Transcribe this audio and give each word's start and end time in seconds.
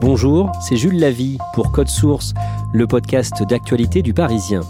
Bonjour, 0.00 0.52
c'est 0.60 0.76
Jules 0.76 1.00
Lavie 1.00 1.38
pour 1.54 1.72
Code 1.72 1.88
Source, 1.88 2.32
le 2.72 2.86
podcast 2.86 3.42
d'actualité 3.42 4.00
du 4.00 4.14
Parisien. 4.14 4.60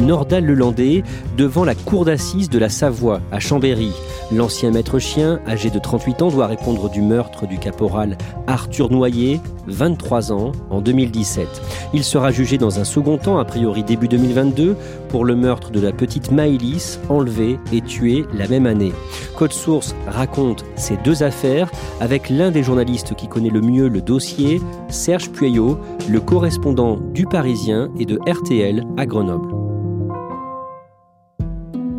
Nordal 0.00 0.44
Lelandais 0.44 1.02
devant 1.38 1.64
la 1.64 1.74
cour 1.74 2.04
d'assises 2.04 2.50
de 2.50 2.58
la 2.58 2.68
Savoie 2.68 3.22
à 3.32 3.40
Chambéry. 3.40 3.92
L'ancien 4.32 4.70
maître 4.70 4.98
chien, 4.98 5.40
âgé 5.46 5.70
de 5.70 5.78
38 5.78 6.22
ans, 6.22 6.28
doit 6.28 6.46
répondre 6.46 6.88
du 6.88 7.02
meurtre 7.02 7.46
du 7.46 7.58
caporal 7.58 8.16
Arthur 8.46 8.90
Noyer, 8.90 9.40
23 9.66 10.32
ans, 10.32 10.52
en 10.70 10.80
2017. 10.80 11.46
Il 11.92 12.04
sera 12.04 12.30
jugé 12.30 12.58
dans 12.58 12.80
un 12.80 12.84
second 12.84 13.18
temps, 13.18 13.38
a 13.38 13.44
priori 13.44 13.84
début 13.84 14.08
2022, 14.08 14.76
pour 15.08 15.24
le 15.24 15.36
meurtre 15.36 15.70
de 15.70 15.80
la 15.80 15.92
petite 15.92 16.30
Maëlys, 16.30 16.98
enlevée 17.08 17.58
et 17.72 17.80
tuée 17.80 18.24
la 18.32 18.48
même 18.48 18.66
année. 18.66 18.92
Code 19.36 19.52
Source 19.52 19.94
raconte 20.06 20.64
ces 20.76 20.96
deux 20.98 21.22
affaires 21.22 21.70
avec 22.00 22.30
l'un 22.30 22.50
des 22.50 22.62
journalistes 22.62 23.14
qui 23.14 23.28
connaît 23.28 23.50
le 23.50 23.60
mieux 23.60 23.88
le 23.88 24.00
dossier, 24.00 24.60
Serge 24.88 25.30
Pueyo, 25.30 25.78
le 26.08 26.20
correspondant 26.20 26.96
du 26.96 27.26
Parisien 27.26 27.90
et 27.98 28.06
de 28.06 28.18
RTL 28.26 28.84
à 28.96 29.06
Grenoble. 29.06 29.63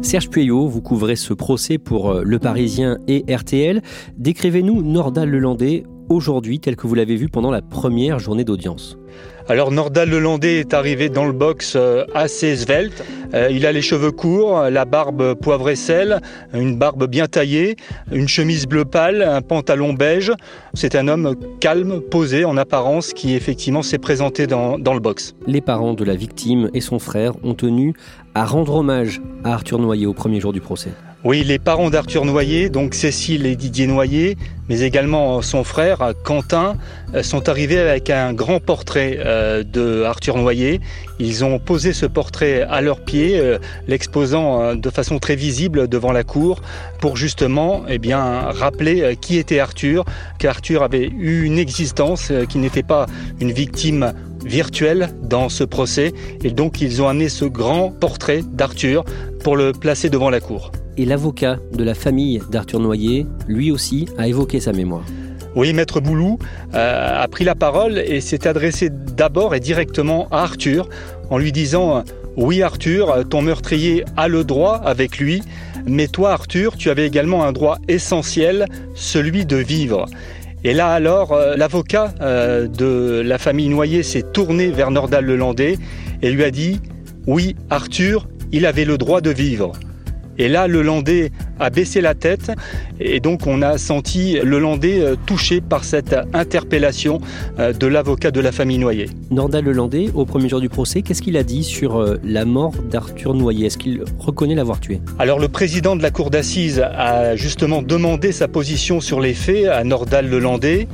Serge 0.05 0.29
Pueyo, 0.29 0.67
vous 0.67 0.81
couvrez 0.81 1.15
ce 1.15 1.33
procès 1.33 1.79
pour 1.79 2.11
euh, 2.11 2.21
Le 2.23 2.37
Parisien 2.37 2.99
et 3.07 3.25
RTL. 3.27 3.81
Décrivez-nous 4.19 4.83
Nordal 4.83 5.31
Lelandais 5.31 5.83
aujourd'hui 6.09 6.59
tel 6.59 6.75
que 6.75 6.87
vous 6.87 6.95
l'avez 6.95 7.15
vu 7.15 7.29
pendant 7.29 7.51
la 7.51 7.61
première 7.61 8.19
journée 8.19 8.43
d'audience. 8.43 8.97
Alors 9.47 9.71
Nordal 9.71 10.09
Lelandais 10.09 10.59
est 10.59 10.73
arrivé 10.73 11.07
dans 11.07 11.25
le 11.25 11.31
box 11.31 11.75
euh, 11.75 12.03
assez 12.15 12.55
svelte. 12.55 13.03
Euh, 13.35 13.49
il 13.51 13.65
a 13.67 13.71
les 13.71 13.83
cheveux 13.83 14.11
courts, 14.11 14.59
la 14.71 14.85
barbe 14.85 15.35
poivre 15.35 15.69
et 15.69 15.75
sel, 15.75 16.19
une 16.53 16.77
barbe 16.77 17.07
bien 17.07 17.27
taillée, 17.27 17.75
une 18.11 18.27
chemise 18.27 18.65
bleu 18.65 18.85
pâle, 18.85 19.21
un 19.21 19.41
pantalon 19.41 19.93
beige. 19.93 20.31
C'est 20.73 20.95
un 20.95 21.07
homme 21.07 21.35
calme, 21.59 22.01
posé 22.01 22.43
en 22.43 22.57
apparence 22.57 23.13
qui 23.13 23.35
effectivement 23.35 23.83
s'est 23.83 23.99
présenté 23.99 24.47
dans, 24.47 24.79
dans 24.79 24.95
le 24.95 24.99
box. 24.99 25.35
Les 25.45 25.61
parents 25.61 25.93
de 25.93 26.03
la 26.03 26.15
victime 26.15 26.69
et 26.73 26.81
son 26.81 26.97
frère 26.97 27.33
ont 27.43 27.53
tenu 27.53 27.93
à 28.33 28.45
rendre 28.45 28.75
hommage 28.75 29.21
à 29.43 29.53
Arthur 29.53 29.79
Noyer 29.79 30.07
au 30.07 30.13
premier 30.13 30.39
jour 30.39 30.53
du 30.53 30.59
procès. 30.59 30.91
Oui, 31.25 31.43
les 31.43 31.57
parents 31.57 31.89
d'Arthur 31.89 32.23
Noyer, 32.23 32.69
donc 32.69 32.93
Cécile 32.93 33.47
et 33.47 33.55
Didier 33.55 33.87
Noyer, 33.87 34.37
mais 34.69 34.81
également 34.81 35.41
son 35.41 35.63
frère 35.63 36.13
Quentin, 36.23 36.77
euh, 37.15 37.23
sont 37.23 37.49
arrivés 37.49 37.79
avec 37.79 38.11
un 38.11 38.31
grand 38.31 38.59
portrait 38.59 39.17
euh, 39.25 39.63
de 39.63 40.03
Arthur 40.03 40.37
Noyer. 40.37 40.81
Ils 41.17 41.43
ont 41.43 41.57
posé 41.57 41.93
ce 41.93 42.05
portrait 42.05 42.61
à 42.61 42.79
leurs 42.79 42.99
pieds, 42.99 43.39
euh, 43.39 43.57
l'exposant 43.87 44.75
de 44.75 44.89
façon 44.91 45.17
très 45.17 45.35
visible 45.35 45.87
devant 45.87 46.11
la 46.11 46.23
cour, 46.23 46.61
pour 47.01 47.17
justement 47.17 47.85
eh 47.89 47.97
bien, 47.97 48.51
rappeler 48.51 49.17
qui 49.19 49.39
était 49.39 49.57
Arthur, 49.57 50.05
qu'Arthur 50.37 50.83
avait 50.83 51.07
eu 51.07 51.41
une 51.43 51.57
existence, 51.57 52.31
qui 52.49 52.59
n'était 52.59 52.83
pas 52.83 53.07
une 53.41 53.51
victime 53.51 54.13
virtuelle 54.45 55.09
dans 55.23 55.49
ce 55.49 55.63
procès. 55.63 56.13
Et 56.43 56.51
donc 56.51 56.81
ils 56.81 57.01
ont 57.01 57.07
amené 57.07 57.29
ce 57.29 57.45
grand 57.45 57.89
portrait 57.89 58.43
d'Arthur 58.43 59.03
pour 59.43 59.57
le 59.57 59.71
placer 59.71 60.11
devant 60.11 60.29
la 60.29 60.39
cour 60.39 60.71
et 60.97 61.05
l'avocat 61.05 61.57
de 61.73 61.83
la 61.83 61.93
famille 61.93 62.41
d'Arthur 62.49 62.79
Noyer, 62.79 63.25
lui 63.47 63.71
aussi, 63.71 64.07
a 64.17 64.27
évoqué 64.27 64.59
sa 64.59 64.71
mémoire. 64.71 65.05
Oui, 65.55 65.71
Maître 65.71 66.01
Boulou 66.01 66.37
euh, 66.73 67.23
a 67.23 67.27
pris 67.27 67.45
la 67.45 67.55
parole 67.55 67.97
et 67.99 68.19
s'est 68.19 68.47
adressé 68.47 68.89
d'abord 68.89 69.55
et 69.55 69.59
directement 69.59 70.27
à 70.29 70.41
Arthur 70.41 70.89
en 71.29 71.37
lui 71.37 71.51
disant 71.51 72.03
Oui, 72.35 72.61
Arthur, 72.61 73.23
ton 73.29 73.41
meurtrier 73.41 74.03
a 74.17 74.27
le 74.27 74.43
droit 74.43 74.81
avec 74.83 75.17
lui, 75.17 75.41
mais 75.85 76.07
toi, 76.07 76.31
Arthur, 76.31 76.75
tu 76.75 76.89
avais 76.89 77.05
également 77.05 77.43
un 77.43 77.51
droit 77.51 77.77
essentiel, 77.87 78.65
celui 78.95 79.45
de 79.45 79.55
vivre. 79.55 80.07
Et 80.65 80.73
là 80.73 80.89
alors, 80.89 81.31
euh, 81.31 81.55
l'avocat 81.55 82.13
euh, 82.21 82.67
de 82.67 83.21
la 83.23 83.37
famille 83.37 83.69
Noyer 83.69 84.01
s'est 84.01 84.23
tourné 84.23 84.69
vers 84.69 84.89
Nordal 84.89 85.23
Lelandais 85.23 85.77
et 86.23 86.31
lui 86.31 86.43
a 86.43 86.49
dit 86.49 86.81
Oui, 87.27 87.55
Arthur, 87.69 88.27
il 88.51 88.65
avait 88.65 88.83
le 88.83 88.97
droit 88.97 89.21
de 89.21 89.29
vivre. 89.29 89.73
Et 90.37 90.49
là, 90.49 90.67
le 90.67 90.81
Landais 90.81 91.31
a 91.59 91.69
baissé 91.69 92.01
la 92.01 92.13
tête 92.13 92.51
et 92.99 93.19
donc 93.19 93.47
on 93.47 93.61
a 93.61 93.77
senti 93.77 94.37
le 94.43 94.59
Landais 94.59 95.01
euh, 95.01 95.15
touché 95.25 95.61
par 95.61 95.83
cette 95.83 96.15
interpellation 96.33 97.19
euh, 97.59 97.71
de 97.71 97.87
l'avocat 97.87 98.31
de 98.31 98.41
la 98.41 98.51
famille 98.51 98.77
Noyer. 98.77 99.09
Nordal 99.31 99.65
Lelandais, 99.65 100.09
au 100.13 100.25
premier 100.25 100.49
jour 100.49 100.59
du 100.59 100.69
procès, 100.69 101.01
qu'est-ce 101.01 101.21
qu'il 101.21 101.37
a 101.37 101.43
dit 101.43 101.63
sur 101.63 101.97
euh, 101.97 102.19
la 102.23 102.45
mort 102.45 102.73
d'Arthur 102.89 103.33
Noyer? 103.33 103.67
Est-ce 103.67 103.77
qu'il 103.77 104.03
reconnaît 104.19 104.55
l'avoir 104.55 104.79
tué? 104.79 104.99
Alors 105.19 105.39
le 105.39 105.47
président 105.47 105.95
de 105.95 106.01
la 106.01 106.11
cour 106.11 106.29
d'assises 106.29 106.79
a 106.79 107.35
justement 107.35 107.81
demandé 107.81 108.31
sa 108.31 108.47
position 108.47 108.99
sur 108.99 109.21
les 109.21 109.33
faits 109.33 109.67
à 109.67 109.83
Nordal 109.83 110.29
Lelandais 110.29 110.87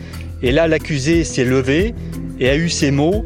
et 0.43 0.51
là 0.51 0.67
l'accusé 0.67 1.23
s'est 1.23 1.45
levé 1.45 1.93
et 2.39 2.49
a 2.49 2.55
eu 2.55 2.69
ces 2.69 2.91
mots 2.91 3.25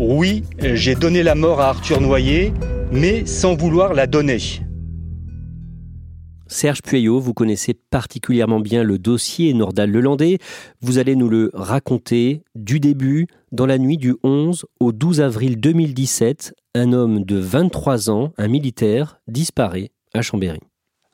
Oui, 0.00 0.42
j'ai 0.60 0.94
donné 0.94 1.22
la 1.22 1.34
mort 1.34 1.60
à 1.60 1.68
Arthur 1.68 2.00
Noyer, 2.00 2.52
mais 2.92 3.24
sans 3.26 3.54
vouloir 3.54 3.94
la 3.94 4.06
donner. 4.06 4.38
Serge 6.48 6.82
Pueyo, 6.82 7.18
vous 7.18 7.34
connaissez 7.34 7.74
particulièrement 7.74 8.60
bien 8.60 8.84
le 8.84 8.98
dossier 8.98 9.52
Nordal 9.52 9.90
Lelandais. 9.90 10.38
Vous 10.80 10.98
allez 10.98 11.16
nous 11.16 11.28
le 11.28 11.50
raconter 11.54 12.42
du 12.54 12.78
début. 12.78 13.26
Dans 13.52 13.66
la 13.66 13.78
nuit 13.78 13.96
du 13.96 14.14
11 14.22 14.64
au 14.80 14.92
12 14.92 15.20
avril 15.20 15.58
2017, 15.58 16.54
un 16.74 16.92
homme 16.92 17.24
de 17.24 17.36
23 17.36 18.10
ans, 18.10 18.32
un 18.38 18.48
militaire, 18.48 19.20
disparaît 19.26 19.90
à 20.14 20.22
Chambéry. 20.22 20.60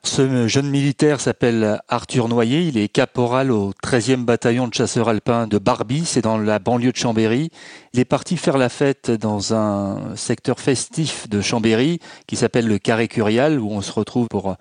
Ce 0.05 0.47
jeune 0.49 0.69
militaire 0.69 1.21
s'appelle 1.21 1.79
Arthur 1.87 2.27
Noyer, 2.27 2.63
il 2.63 2.77
est 2.77 2.89
caporal 2.89 3.51
au 3.51 3.71
13e 3.83 4.25
bataillon 4.25 4.67
de 4.67 4.73
chasseurs 4.73 5.07
alpins 5.07 5.47
de 5.47 5.57
Barbie, 5.57 6.03
c'est 6.05 6.21
dans 6.21 6.37
la 6.37 6.59
banlieue 6.59 6.91
de 6.91 6.97
Chambéry. 6.97 7.51
Il 7.93 8.01
est 8.01 8.05
parti 8.05 8.35
faire 8.35 8.57
la 8.57 8.67
fête 8.67 9.09
dans 9.11 9.53
un 9.53 10.15
secteur 10.17 10.59
festif 10.59 11.29
de 11.29 11.39
Chambéry 11.39 11.99
qui 12.27 12.35
s'appelle 12.35 12.67
le 12.67 12.79
Carré 12.79 13.07
Curial, 13.07 13.61
où 13.61 13.71
on 13.71 13.79
se 13.79 13.93
retrouve 13.93 14.27
pour 14.27 14.57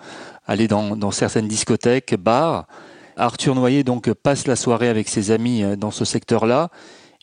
aller 0.47 0.69
dans, 0.69 1.11
certaines 1.11 1.49
discothèques, 1.49 2.15
bars. 2.15 2.67
Arthur 3.17 3.56
Noyer 3.56 3.83
donc 3.83 4.11
passe 4.12 4.47
la 4.47 4.56
soirée 4.56 4.88
avec 4.88 5.09
ses 5.09 5.33
amis 5.33 5.65
euh, 5.65 5.75
dans 5.75 5.91
ce 5.91 6.05
secteur-là. 6.05 6.71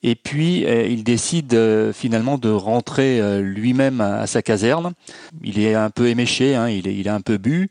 Et 0.03 0.15
puis, 0.15 0.65
euh, 0.65 0.87
il 0.87 1.03
décide 1.03 1.53
euh, 1.53 1.93
finalement 1.93 2.37
de 2.37 2.49
rentrer 2.49 3.41
lui-même 3.41 4.01
à, 4.01 4.27
sa 4.27 4.41
caserne. 4.41 4.91
Il 5.41 5.57
est 5.57 5.73
un 5.73 5.89
peu 5.89 6.09
éméché, 6.09 6.55
hein, 6.55 6.67
il, 6.67 6.87
est, 6.87 6.95
il 6.95 7.07
est 7.07 7.11
un 7.11 7.21
peu 7.21 7.37
bu 7.37 7.69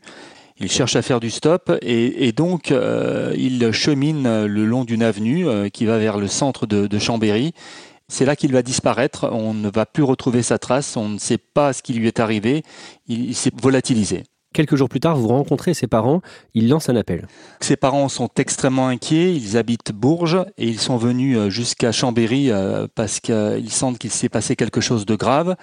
il 0.59 0.69
cherche 0.69 0.95
à 0.95 1.01
faire 1.01 1.19
du 1.19 1.29
stop 1.29 1.71
et, 1.81 2.31
donc 2.31 2.71
euh, 2.71 3.33
il 3.37 3.71
chemine 3.71 4.45
le 4.45 4.65
long 4.65 4.83
d'une 4.83 5.03
avenue 5.03 5.47
euh, 5.47 5.69
qui 5.69 5.85
va 5.85 5.97
vers 5.97 6.17
le 6.17 6.27
centre 6.27 6.65
de, 6.65 6.99
Chambéry. 6.99 7.53
C'est 8.07 8.25
là 8.25 8.35
qu'il 8.35 8.51
va 8.51 8.61
disparaître, 8.61 9.29
on 9.31 9.53
ne 9.53 9.69
va 9.69 9.85
plus 9.85 10.03
retrouver 10.03 10.41
sa 10.41 10.57
trace, 10.57 10.97
on 10.97 11.09
ne 11.09 11.17
sait 11.17 11.37
pas 11.37 11.73
ce 11.73 11.83
qui 11.83 11.93
lui 11.93 12.07
est 12.07 12.19
arrivé, 12.19 12.63
il, 13.07 13.35
s'est 13.35 13.51
volatilisé. 13.55 14.23
Quelques 14.59 14.75
jours 14.75 14.89
plus 14.89 14.99
tard, 14.99 15.15
vous 15.15 15.29
rencontrez 15.29 15.73
ses 15.73 15.87
parents, 15.87 16.21
il 16.53 16.67
lance 16.67 16.89
un 16.89 16.97
appel. 16.97 17.29
Ses 17.61 17.77
parents 17.77 18.09
sont 18.09 18.27
extrêmement 18.35 18.89
inquiets, 18.89 19.33
ils 19.33 19.55
habitent 19.55 19.93
Bourges 19.93 20.43
et 20.57 20.67
ils 20.67 20.81
sont 20.81 20.97
venus 20.97 21.37
euh, 21.37 21.49
jusqu'à 21.49 21.93
Chambéry 21.93 22.51
euh, 22.51 22.85
parce 22.93 23.21
qu'ils 23.21 23.71
sentent 23.71 23.99
qu'il 23.99 24.11
s'est 24.11 24.27
passé 24.27 24.57
quelque 24.57 24.81
chose 24.81 25.05
de 25.05 25.15
grave 25.15 25.55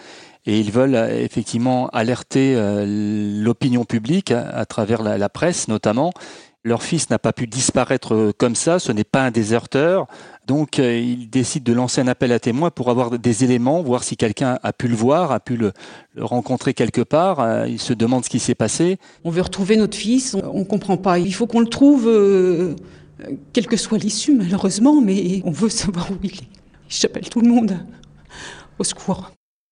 et 0.46 0.58
ils 0.58 0.72
veulent 0.72 0.94
euh, 0.94 1.22
effectivement 1.22 1.88
alerter 1.88 2.56
l'opinion 2.86 3.84
publique 3.84 4.30
à 4.30 4.64
travers 4.64 5.02
la 5.02 5.28
presse 5.28 5.68
notamment 5.68 6.14
leur 6.66 6.82
fils 6.82 7.10
n'a 7.10 7.18
pas 7.18 7.32
pu 7.32 7.46
disparaître 7.46 8.14
euh, 8.14 8.32
comme 8.36 8.56
ça, 8.56 8.80
ce 8.80 8.90
n'est 8.90 9.04
pas 9.04 9.22
un 9.22 9.30
déserteur. 9.30 10.06
Donc 10.46 10.78
euh, 10.78 10.98
ils 10.98 11.30
décident 11.30 11.64
de 11.64 11.72
lancer 11.72 12.00
un 12.00 12.08
appel 12.08 12.32
à 12.32 12.40
témoins 12.40 12.70
pour 12.70 12.90
avoir 12.90 13.16
des 13.18 13.44
éléments, 13.44 13.82
voir 13.82 14.02
si 14.02 14.16
quelqu'un 14.16 14.58
a 14.62 14.72
pu 14.72 14.88
le 14.88 14.96
voir, 14.96 15.30
a 15.30 15.38
pu 15.38 15.56
le, 15.56 15.72
rencontrer 16.18 16.74
quelque 16.74 17.02
part. 17.02 17.38
Euh, 17.38 17.68
ils 17.68 17.80
se 17.80 17.92
demandent 17.92 18.24
ce 18.24 18.30
qui 18.30 18.40
s'est 18.40 18.56
passé. 18.56 18.98
On 19.24 19.30
veut 19.30 19.42
retrouver 19.42 19.76
notre 19.76 19.96
fils, 19.96 20.34
on 20.34 20.58
ne 20.60 20.64
comprend 20.64 20.96
pas. 20.96 21.20
Il 21.20 21.32
faut 21.32 21.46
qu'on 21.46 21.60
le 21.60 21.68
trouve, 21.68 22.04
quelle 23.52 23.66
que 23.66 23.76
soit 23.76 23.98
l'issue 23.98 24.34
malheureusement, 24.34 25.00
mais 25.00 25.42
on 25.44 25.52
veut 25.52 25.68
savoir 25.68 26.10
où 26.10 26.16
il 26.24 26.32
est. 26.32 26.48
J'appelle 26.88 27.28
tout 27.28 27.40
le 27.40 27.48
monde 27.48 27.78
au 28.80 28.84
secours. 28.84 29.30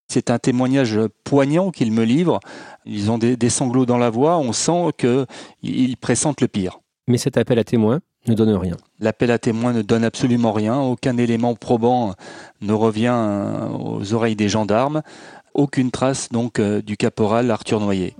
C'est 0.08 0.30
un 0.30 0.38
témoignage 0.38 1.00
poignant 1.24 1.72
qu'ils 1.72 1.90
me 1.90 2.04
livrent. 2.04 2.38
Ils 2.84 3.10
ont 3.10 3.18
des, 3.18 3.36
des, 3.36 3.50
sanglots 3.50 3.86
dans 3.86 3.98
la 3.98 4.10
voix. 4.10 4.38
On 4.38 4.52
sent 4.52 4.92
qu'ils 4.98 5.96
pressentent 5.96 6.40
le 6.40 6.46
pire. 6.46 6.78
Mais 7.06 7.18
cet 7.18 7.36
appel 7.36 7.58
à 7.58 7.64
témoins 7.64 8.00
ne 8.26 8.34
donne 8.34 8.54
rien. 8.54 8.76
L'appel 8.98 9.30
à 9.30 9.38
témoins 9.38 9.74
ne 9.74 9.82
donne 9.82 10.04
absolument 10.04 10.52
rien. 10.52 10.78
Aucun 10.80 11.18
élément 11.18 11.54
probant 11.54 12.14
ne 12.62 12.72
revient 12.72 13.12
euh, 13.14 13.68
aux 13.68 14.14
oreilles 14.14 14.36
des 14.36 14.48
gendarmes. 14.48 15.02
Aucune 15.52 15.90
trace 15.90 16.30
donc 16.30 16.58
euh, 16.58 16.80
du 16.80 16.96
caporal 16.96 17.50
Arthur 17.50 17.80
Noyer. 17.80 18.16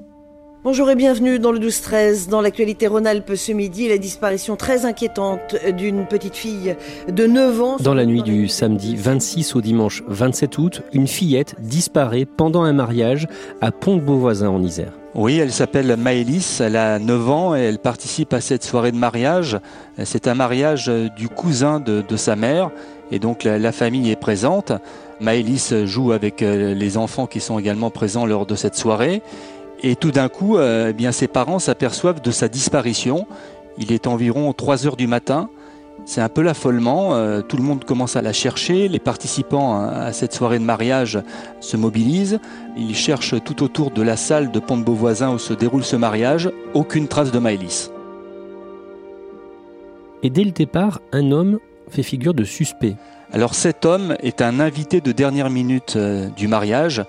Bonjour 0.65 0.91
et 0.91 0.95
bienvenue 0.97 1.39
dans 1.39 1.53
le 1.53 1.59
12-13. 1.59 2.29
Dans 2.29 2.41
l'actualité 2.41 2.87
Rhône-Alpes 2.87 3.35
ce 3.35 3.53
midi, 3.53 3.89
la 3.89 3.99
disparition 3.99 4.57
très 4.57 4.87
inquiétante 4.87 5.57
d'une 5.77 6.07
petite 6.07 6.37
fille 6.37 6.77
de 7.09 7.27
9 7.27 7.61
ans. 7.61 7.77
Dans 7.81 7.93
la 7.93 8.07
nuit 8.07 8.23
du 8.23 8.49
samedi 8.49 8.97
26 8.97 9.57
au 9.57 9.61
dimanche 9.61 10.03
27 10.09 10.59
août, 10.59 10.83
une 10.93 11.07
fillette 11.07 11.55
disparaît 11.61 12.25
pendant 12.25 12.63
un 12.63 12.73
mariage 12.73 13.29
à 13.61 13.73
Pont-de-Beauvoisin 13.73 14.49
en 14.49 14.63
Isère. 14.63 14.93
Oui, 15.17 15.39
elle 15.39 15.53
s'appelle 15.53 15.97
Maëlys, 15.97 16.61
elle 16.61 16.75
a 16.75 16.99
9 16.99 17.31
ans 17.31 17.55
et 17.55 17.61
elle 17.61 17.79
participe 17.79 18.33
à 18.33 18.41
cette 18.41 18.65
soirée 18.65 18.91
de 18.91 18.97
mariage. 18.97 19.61
C'est 20.03 20.27
un 20.27 20.35
mariage 20.35 20.91
du 21.17 21.29
cousin 21.29 21.79
de, 21.79 22.17
sa 22.17 22.35
mère 22.35 22.73
et 23.13 23.21
donc 23.21 23.45
la, 23.45 23.71
famille 23.71 24.11
est 24.11 24.17
présente. 24.17 24.73
Maëlys 25.21 25.85
joue 25.85 26.11
avec 26.11 26.43
euh, 26.43 26.75
les 26.75 26.97
enfants 26.99 27.29
qui 27.29 27.39
sont 27.39 27.61
également 27.61 27.91
présents 27.91 28.27
lors 28.27 28.45
de 28.45 28.57
cette 28.57 28.75
soirée. 28.75 29.23
Et 29.85 29.95
tout 29.95 30.11
d'un 30.11 30.29
coup, 30.29 30.57
euh, 30.57 30.89
eh 30.91 30.93
bien, 30.93 31.13
ses 31.13 31.29
parents 31.29 31.61
s'aperçoivent 31.61 32.21
de 32.21 32.33
sa 32.33 32.49
disparition. 32.49 33.29
Il 33.79 33.93
est 33.93 34.09
environ 34.09 34.53
3 34.53 34.85
heures 34.89 34.97
du 34.97 35.07
matin. 35.07 35.49
C'est 36.07 36.21
un 36.21 36.29
peu 36.29 36.43
l'affolement, 36.43 37.15
euh, 37.15 37.41
tout 37.41 37.57
le 37.57 37.63
monde 37.63 37.85
commence 37.85 38.15
à 38.17 38.23
la 38.23 38.35
chercher, 38.35 38.89
les 38.89 38.99
participants 38.99 39.81
à 39.81 40.13
cette 40.13 40.35
soirée 40.35 40.59
de 40.59 40.65
mariage 40.65 41.19
se 41.61 41.79
mobilisent, 41.79 42.41
ils 42.77 42.95
cherchent 42.95 43.43
tout 43.43 43.63
autour 43.63 43.91
de 43.91 44.03
la 44.03 44.17
salle 44.17 44.51
de 44.51 44.61
Pont 44.61 44.77
de 44.77 44.85
Beauvoisin 44.85 45.33
où 45.33 45.39
se 45.39 45.55
déroule 45.55 45.83
ce 45.83 45.97
mariage, 45.97 46.51
aucune 46.75 47.09
trace 47.09 47.33
de 47.33 47.39
Maëlys. 47.39 47.91
Et 50.23 50.29
dès 50.29 50.45
le 50.45 50.51
départ, 50.51 51.01
un 51.13 51.33
homme 51.33 51.59
fait 51.89 52.03
figure 52.03 52.35
de 52.35 52.45
suspect. 52.45 52.97
Alors 53.33 53.55
cet 53.55 53.87
homme 53.87 54.15
est 54.21 54.43
un 54.43 54.61
invité 54.61 55.01
de 55.01 55.11
dernière 55.11 55.49
minute 55.49 55.95
euh, 55.97 56.29
du 56.37 56.49
mariage, 56.49 57.03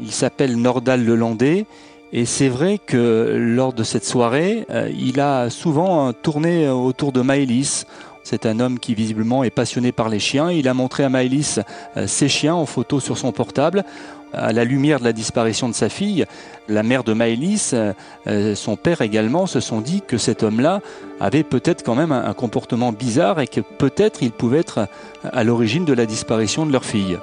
il 0.00 0.10
s'appelle 0.10 0.56
Nordal 0.56 1.04
Lelandais 1.04 1.64
et 2.12 2.26
c'est 2.26 2.48
vrai 2.48 2.78
que 2.78 3.36
lors 3.38 3.72
de 3.72 3.84
cette 3.84 4.04
soirée, 4.04 4.66
euh, 4.70 4.90
il 4.98 5.20
a 5.20 5.48
souvent 5.48 6.12
tourné 6.12 6.68
autour 6.68 7.12
de 7.12 7.22
Maëlys. 7.22 7.86
C'est 8.24 8.46
un 8.46 8.60
homme 8.60 8.78
qui 8.78 8.94
visiblement 8.94 9.44
est 9.44 9.50
passionné 9.50 9.92
par 9.92 10.08
les 10.08 10.18
chiens. 10.18 10.50
Il 10.50 10.68
a 10.68 10.74
montré 10.74 11.04
à 11.04 11.08
Maëlys 11.08 11.60
euh, 11.96 12.06
ses 12.06 12.28
chiens 12.28 12.54
en 12.54 12.66
photo 12.66 13.00
sur 13.00 13.18
son 13.18 13.32
portable. 13.32 13.84
À 14.32 14.52
la 14.52 14.64
lumière 14.64 14.98
de 14.98 15.04
la 15.04 15.12
disparition 15.12 15.68
de 15.68 15.74
sa 15.74 15.90
fille, 15.90 16.24
la 16.66 16.82
mère 16.82 17.04
de 17.04 17.12
Maëlys, 17.12 17.74
euh, 17.74 18.54
son 18.54 18.76
père 18.76 19.02
également, 19.02 19.46
se 19.46 19.60
sont 19.60 19.82
dit 19.82 20.02
que 20.06 20.16
cet 20.16 20.42
homme-là 20.42 20.80
avait 21.20 21.42
peut-être 21.42 21.82
quand 21.82 21.94
même 21.94 22.12
un 22.12 22.32
comportement 22.32 22.92
bizarre 22.92 23.40
et 23.40 23.46
que 23.46 23.60
peut-être 23.60 24.22
il 24.22 24.30
pouvait 24.30 24.60
être 24.60 24.88
à 25.24 25.44
l'origine 25.44 25.84
de 25.84 25.92
la 25.92 26.06
disparition 26.06 26.64
de 26.64 26.72
leur 26.72 26.86
fille. 26.86 27.18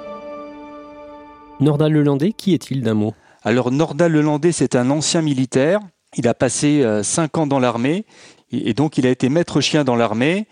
Nordal 1.58 1.92
Lelandais, 1.92 2.32
qui 2.32 2.54
est-il 2.54 2.82
d'un 2.82 2.94
mot? 2.94 3.12
Alors 3.42 3.70
Nordal 3.70 4.12
Lelandais, 4.12 4.52
c'est 4.52 4.76
un 4.76 4.88
ancien 4.90 5.20
militaire. 5.20 5.80
Il 6.16 6.28
a 6.28 6.34
passé 6.34 6.82
euh, 6.82 7.02
cinq 7.02 7.38
ans 7.38 7.46
dans 7.46 7.58
l'armée 7.58 8.04
et 8.52 8.72
donc 8.74 8.98
il 8.98 9.06
a 9.06 9.10
été 9.10 9.28
maître 9.28 9.60
chien 9.60 9.84
dans 9.84 9.96
l'armée. 9.96 10.46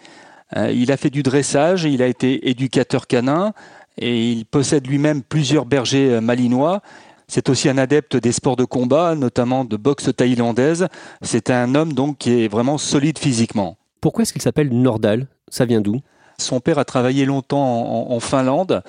Euh, 0.56 0.70
il 0.72 0.90
a 0.92 0.96
fait 0.96 1.10
du 1.10 1.22
dressage, 1.22 1.84
il 1.84 2.02
a 2.02 2.06
été 2.06 2.48
éducateur 2.48 3.06
canin 3.06 3.52
et 3.98 4.30
il 4.30 4.46
possède 4.46 4.86
lui-même 4.86 5.22
plusieurs 5.22 5.66
bergers 5.66 6.14
euh, 6.14 6.20
malinois. 6.20 6.80
C'est 7.26 7.50
aussi 7.50 7.68
un 7.68 7.76
adepte 7.76 8.16
des 8.16 8.32
sports 8.32 8.56
de 8.56 8.64
combat, 8.64 9.14
notamment 9.14 9.64
de 9.64 9.76
boxe 9.76 10.10
thaïlandaise. 10.16 10.88
C'est 11.20 11.50
un 11.50 11.74
homme 11.74 11.92
donc 11.92 12.18
qui 12.18 12.44
est 12.44 12.48
vraiment 12.48 12.78
solide 12.78 13.18
physiquement. 13.18 13.76
Pourquoi 14.00 14.22
est-ce 14.22 14.32
qu'il 14.32 14.40
s'appelle 14.40 14.70
Nordal? 14.70 15.26
Ça 15.50 15.66
vient 15.66 15.82
d'où? 15.82 16.00
Son 16.38 16.60
père 16.60 16.78
a 16.78 16.84
travaillé 16.84 17.24
longtemps 17.24 18.10
en 18.10 18.20
Finlande 18.20 18.82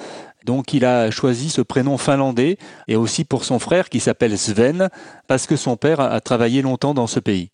donc 0.45 0.73
il 0.73 0.85
a 0.85 1.11
choisi 1.11 1.49
ce 1.49 1.61
prénom 1.61 1.97
finlandais 1.97 2.57
et 2.87 2.95
aussi 2.95 3.25
pour 3.25 3.43
son 3.43 3.59
frère 3.59 3.89
qui 3.89 3.99
s'appelle 3.99 4.37
Sven 4.37 4.89
parce 5.27 5.45
que 5.45 5.55
son 5.55 5.75
père 5.75 5.99
a 5.99 6.19
travaillé 6.21 6.61
longtemps 6.61 6.93
dans 6.93 7.07
ce 7.07 7.19
pays. 7.19 7.51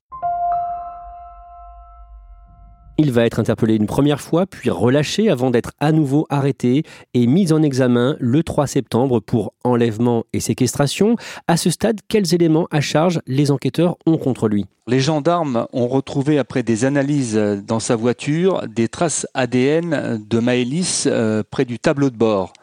Il 2.98 3.12
va 3.12 3.26
être 3.26 3.40
interpellé 3.40 3.76
une 3.76 3.88
première 3.88 4.22
fois, 4.22 4.46
puis 4.46 4.70
relâché 4.70 5.30
avant 5.30 5.52
d'être 5.52 5.72
à 5.82 5.92
nouveau 5.92 6.26
arrêté 6.30 6.84
et 7.14 7.28
mis 7.28 7.52
en 7.52 7.62
examen 7.62 8.16
le 8.22 8.42
3 8.42 8.68
septembre 8.68 9.20
pour 9.20 9.54
enlèvement 9.66 10.24
et 10.32 10.40
séquestration. 10.40 11.18
À 11.48 11.58
ce 11.58 11.70
stade, 11.70 12.00
quels 12.08 12.34
éléments 12.34 12.68
à 12.72 12.80
charge 12.80 13.20
les 13.28 13.52
enquêteurs 13.52 13.98
ont 14.06 14.18
contre 14.18 14.48
lui? 14.48 14.66
Les 14.88 15.02
gendarmes 15.02 15.68
ont 15.74 15.88
retrouvé, 15.88 16.38
après 16.38 16.64
des 16.64 16.86
analyses 16.86 17.36
dans 17.36 17.82
sa 17.82 17.98
voiture, 17.98 18.62
des 18.68 18.88
traces 18.88 19.28
ADN 19.34 20.24
de 20.26 20.40
Maëlys 20.40 21.06
euh, 21.08 21.44
près 21.50 21.66
du 21.66 21.80
tableau 21.80 22.10
de 22.10 22.16
bord. 22.16 22.54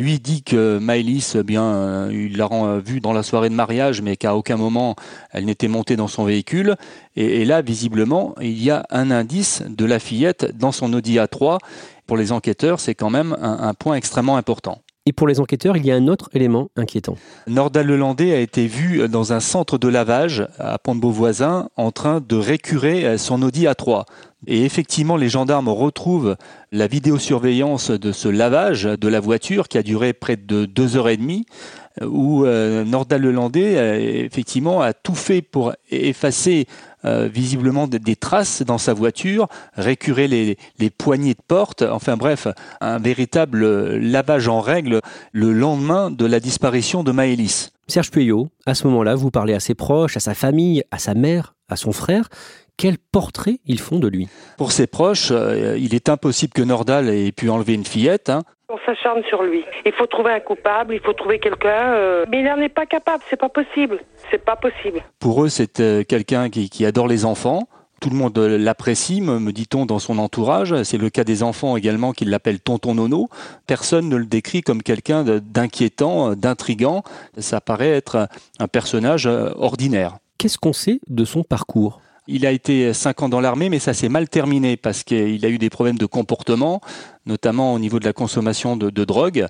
Lui 0.00 0.18
dit 0.18 0.42
que 0.42 0.78
Maëlys, 0.78 1.36
eh 1.38 1.42
bien, 1.42 1.62
euh, 1.62 2.08
il 2.10 2.38
l'a 2.38 2.48
euh, 2.50 2.80
vue 2.82 3.00
dans 3.00 3.12
la 3.12 3.22
soirée 3.22 3.50
de 3.50 3.54
mariage, 3.54 4.00
mais 4.00 4.16
qu'à 4.16 4.34
aucun 4.34 4.56
moment 4.56 4.96
elle 5.30 5.44
n'était 5.44 5.68
montée 5.68 5.94
dans 5.94 6.08
son 6.08 6.24
véhicule. 6.24 6.76
Et, 7.16 7.44
là, 7.44 7.60
visiblement, 7.60 8.34
il 8.40 8.62
y 8.62 8.70
a 8.70 8.86
un 8.88 9.10
indice 9.10 9.62
de 9.68 9.84
la 9.84 9.98
fillette 9.98 10.56
dans 10.56 10.72
son 10.72 10.94
Audi 10.94 11.18
A3. 11.18 11.58
Pour 12.06 12.16
les 12.16 12.32
enquêteurs, 12.32 12.80
c'est 12.80 12.94
quand 12.94 13.10
même 13.10 13.36
un, 13.42 13.74
point 13.74 13.94
extrêmement 13.94 14.38
important. 14.38 14.78
Et 15.10 15.12
pour 15.12 15.26
les 15.26 15.40
enquêteurs, 15.40 15.76
il 15.76 15.84
y 15.84 15.90
a 15.90 15.96
un 15.96 16.06
autre 16.06 16.30
élément 16.34 16.70
inquiétant. 16.76 17.16
Nordal 17.48 17.88
Lelandais 17.88 18.32
a 18.32 18.38
été 18.38 18.68
vu 18.68 19.08
dans 19.08 19.32
un 19.32 19.40
centre 19.40 19.76
de 19.76 19.88
lavage 19.88 20.46
à 20.60 20.78
Pont-de-Beauvoisin 20.78 21.68
en 21.76 21.90
train 21.90 22.20
de 22.20 22.36
récurer 22.36 23.18
son 23.18 23.42
Audi 23.42 23.64
A3. 23.64 24.04
Et 24.46 24.64
effectivement, 24.64 25.16
les 25.16 25.28
gendarmes 25.28 25.68
retrouvent 25.68 26.36
la 26.70 26.86
vidéosurveillance 26.86 27.90
de 27.90 28.12
ce 28.12 28.28
lavage 28.28 28.84
de 28.84 29.08
la 29.08 29.18
voiture 29.18 29.66
qui 29.66 29.78
a 29.78 29.82
duré 29.82 30.12
près 30.12 30.36
de 30.36 30.64
deux 30.64 30.96
heures 30.96 31.08
et 31.08 31.16
demie, 31.16 31.44
où 32.00 32.44
euh, 32.44 32.84
Nordal 32.84 33.22
Lelandais, 33.22 33.76
euh, 33.76 34.24
effectivement, 34.24 34.80
a 34.80 34.92
tout 34.92 35.14
fait 35.14 35.42
pour 35.42 35.74
effacer 35.90 36.66
euh, 37.04 37.28
visiblement 37.32 37.86
des, 37.86 38.16
traces 38.16 38.62
dans 38.62 38.78
sa 38.78 38.94
voiture, 38.94 39.48
récurer 39.74 40.28
les, 40.28 40.90
poignées 40.90 41.34
de 41.34 41.42
porte, 41.46 41.82
enfin 41.82 42.16
bref, 42.16 42.46
un 42.80 42.98
véritable 42.98 43.96
lavage 43.96 44.48
en 44.48 44.60
règle 44.60 45.00
le 45.32 45.52
lendemain 45.52 46.10
de 46.10 46.26
la 46.26 46.40
disparition 46.40 47.02
de 47.02 47.12
Maëlys. 47.12 47.70
Serge 47.88 48.10
Puyot, 48.10 48.48
à 48.66 48.74
ce 48.74 48.86
moment-là, 48.86 49.14
vous 49.14 49.30
parlez 49.30 49.54
à 49.54 49.60
ses 49.60 49.74
proches, 49.74 50.16
à 50.16 50.20
sa 50.20 50.34
famille, 50.34 50.84
à 50.90 50.98
sa 50.98 51.14
mère, 51.14 51.54
à 51.68 51.76
son 51.76 51.92
frère 51.92 52.28
quel 52.76 52.96
portrait 52.98 53.58
ils 53.66 53.80
font 53.80 53.98
de 53.98 54.08
lui 54.08 54.28
Pour 54.58 54.72
ses 54.72 54.86
proches, 54.86 55.30
euh, 55.30 55.76
il 55.78 55.94
est 55.94 56.08
impossible 56.08 56.52
que 56.52 56.62
Nordal 56.62 57.08
ait 57.08 57.32
pu 57.32 57.48
enlever 57.50 57.74
une 57.74 57.84
fillette. 57.84 58.30
Hein. 58.30 58.42
On 58.68 58.78
s'acharne 58.86 59.22
sur 59.28 59.42
lui. 59.42 59.64
Il 59.84 59.92
faut 59.92 60.06
trouver 60.06 60.32
un 60.32 60.40
coupable, 60.40 60.94
il 60.94 61.00
faut 61.00 61.12
trouver 61.12 61.38
quelqu'un. 61.38 61.92
Euh, 61.94 62.24
mais 62.30 62.40
il 62.40 62.44
n'en 62.44 62.58
est 62.58 62.68
pas 62.68 62.86
capable, 62.86 63.22
c'est 63.28 63.38
pas 63.38 63.48
possible. 63.48 64.00
C'est 64.30 64.44
pas 64.44 64.56
possible. 64.56 65.02
Pour 65.18 65.44
eux, 65.44 65.48
c'est 65.48 65.80
euh, 65.80 66.04
quelqu'un 66.04 66.50
qui, 66.50 66.84
adore 66.84 67.08
les 67.08 67.24
enfants. 67.24 67.68
Tout 68.00 68.08
le 68.08 68.16
monde 68.16 68.38
l'apprécie, 68.38 69.20
me, 69.20 69.52
dit-on, 69.52 69.84
dans 69.84 69.98
son 69.98 70.18
entourage. 70.18 70.82
C'est 70.84 70.96
le 70.96 71.10
cas 71.10 71.24
des 71.24 71.42
enfants 71.42 71.76
également 71.76 72.12
qui 72.12 72.24
l'appellent 72.24 72.60
tonton 72.60 72.94
nono. 72.94 73.28
Personne 73.66 74.08
ne 74.08 74.16
le 74.16 74.24
décrit 74.24 74.62
comme 74.62 74.82
quelqu'un 74.82 75.22
d'inquiétant, 75.22 76.34
d'intrigant. 76.34 77.02
Ça 77.36 77.60
paraît 77.60 77.90
être 77.90 78.28
un 78.58 78.68
personnage 78.68 79.26
ordinaire. 79.26 80.16
Qu'est-ce 80.38 80.56
qu'on 80.56 80.72
sait 80.72 81.00
de 81.08 81.26
son 81.26 81.42
parcours? 81.42 82.00
Il 82.30 82.46
a 82.46 82.52
été 82.52 82.94
cinq 82.94 83.22
ans 83.22 83.28
dans 83.28 83.40
l'armée, 83.40 83.68
mais 83.68 83.78
ça 83.78 83.92
s'est 83.92 84.08
mal 84.08 84.28
terminé 84.28 84.76
parce 84.76 85.02
qu'il 85.02 85.44
a 85.44 85.48
eu 85.48 85.58
des 85.58 85.70
problèmes 85.70 85.98
de 85.98 86.06
comportement, 86.06 86.80
notamment 87.26 87.74
au 87.74 87.78
niveau 87.78 87.98
de 87.98 88.04
la 88.04 88.12
consommation 88.12 88.76
de, 88.76 89.04
drogue. 89.04 89.46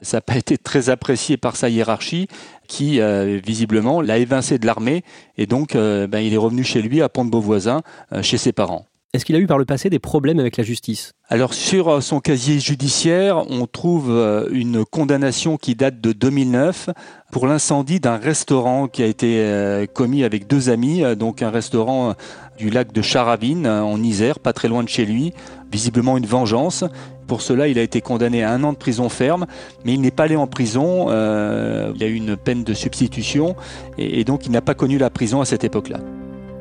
Ça 0.00 0.16
n'a 0.16 0.20
pas 0.22 0.36
été 0.36 0.56
très 0.58 0.88
apprécié 0.88 1.36
par 1.36 1.56
sa 1.56 1.68
hiérarchie, 1.68 2.28
qui 2.68 3.00
visiblement 3.44 4.00
l'a 4.00 4.18
évincé 4.18 4.58
de 4.58 4.66
l'armée 4.66 5.04
et 5.36 5.46
donc 5.46 5.74
ben, 5.74 6.18
il 6.18 6.32
est 6.32 6.38
revenu 6.38 6.64
chez 6.64 6.80
lui 6.80 7.02
à 7.02 7.08
Pont-de-Beauvoisin, 7.08 7.82
chez 8.22 8.38
ses 8.38 8.52
parents. 8.52 8.86
Est-ce 9.12 9.26
qu'il 9.26 9.36
a 9.36 9.38
eu 9.40 9.46
par 9.46 9.58
le 9.58 9.66
passé 9.66 9.90
des 9.90 9.98
problèmes 9.98 10.38
avec 10.38 10.56
la 10.56 10.64
justice? 10.64 11.12
Alors 11.28 11.52
sur 11.52 12.02
son 12.02 12.20
casier 12.20 12.60
judiciaire, 12.60 13.44
on 13.50 13.66
trouve 13.66 14.10
une 14.50 14.86
condamnation 14.86 15.58
qui 15.58 15.74
date 15.74 16.00
de 16.00 16.12
2009 16.12 16.88
pour 17.30 17.46
l'incendie 17.46 18.00
d'un 18.00 18.16
restaurant 18.16 18.88
qui 18.88 19.02
a 19.02 19.06
été 19.06 19.86
commis 19.92 20.24
avec 20.24 20.46
deux 20.46 20.70
amis, 20.70 21.02
donc 21.14 21.42
un 21.42 21.50
restaurant 21.50 22.14
du 22.56 22.70
lac 22.70 22.92
de 22.92 23.02
Charavine 23.02 23.66
en 23.66 24.02
Isère, 24.02 24.38
pas 24.38 24.54
très 24.54 24.68
loin 24.68 24.82
de 24.82 24.88
chez 24.88 25.04
lui, 25.04 25.34
visiblement 25.70 26.16
une 26.16 26.26
vengeance. 26.26 26.84
Pour 27.26 27.42
cela, 27.42 27.68
il 27.68 27.78
a 27.78 27.82
été 27.82 28.00
condamné 28.00 28.42
à 28.42 28.52
un 28.52 28.62
an 28.64 28.72
de 28.72 28.78
prison 28.78 29.08
ferme, 29.08 29.46
mais 29.84 29.94
il 29.94 30.00
n'est 30.00 30.10
pas 30.10 30.24
allé 30.24 30.36
en 30.36 30.46
prison. 30.46 31.06
Euh, 31.08 31.92
il 31.96 32.02
a 32.02 32.06
eu 32.06 32.14
une 32.14 32.36
peine 32.36 32.64
de 32.64 32.74
substitution 32.74 33.56
et 33.98 34.24
donc 34.24 34.46
il 34.46 34.52
n'a 34.52 34.60
pas 34.60 34.74
connu 34.74 34.98
la 34.98 35.10
prison 35.10 35.40
à 35.40 35.44
cette 35.44 35.64
époque-là. 35.64 35.98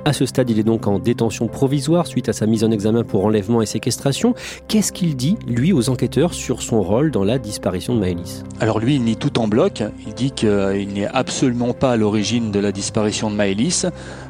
À 0.04 0.14
ce 0.14 0.26
stade, 0.26 0.50
il 0.50 0.58
est 0.58 0.64
donc 0.64 0.88
en 0.88 0.98
détention 0.98 1.48
provisoire 1.48 2.08
suite 2.08 2.28
à 2.28 2.34
sa 2.34 2.48
mise 2.48 2.64
en 2.64 2.72
examen 2.72 3.04
pour 3.04 3.24
enlèvement 3.24 3.62
et 3.62 3.68
séquestration. 3.68 4.34
Qu'est-ce 4.68 4.92
qu'il 4.92 5.16
dit, 5.16 5.38
lui, 5.46 5.74
aux 5.74 5.90
enquêteurs 5.90 6.34
sur 6.34 6.64
son 6.64 6.82
rôle 6.82 7.12
dans 7.12 7.24
la 7.24 7.38
disparition 7.38 7.94
de 7.94 8.00
Maëlys? 8.00 8.44
Alors 8.60 8.80
lui, 8.80 8.96
il 8.96 9.04
nie 9.04 9.16
tout 9.16 9.38
en 9.38 9.48
bloc. 9.48 9.84
Il 10.08 10.16
dit 10.16 10.32
qu'il 10.32 10.88
n'est 10.94 11.06
absolument 11.06 11.74
pas 11.74 11.92
à 11.92 11.98
l'origine 11.98 12.52
de 12.52 12.60
la 12.60 12.72
disparition 12.72 13.30
de 13.30 13.36
Maëlys. 13.36 13.86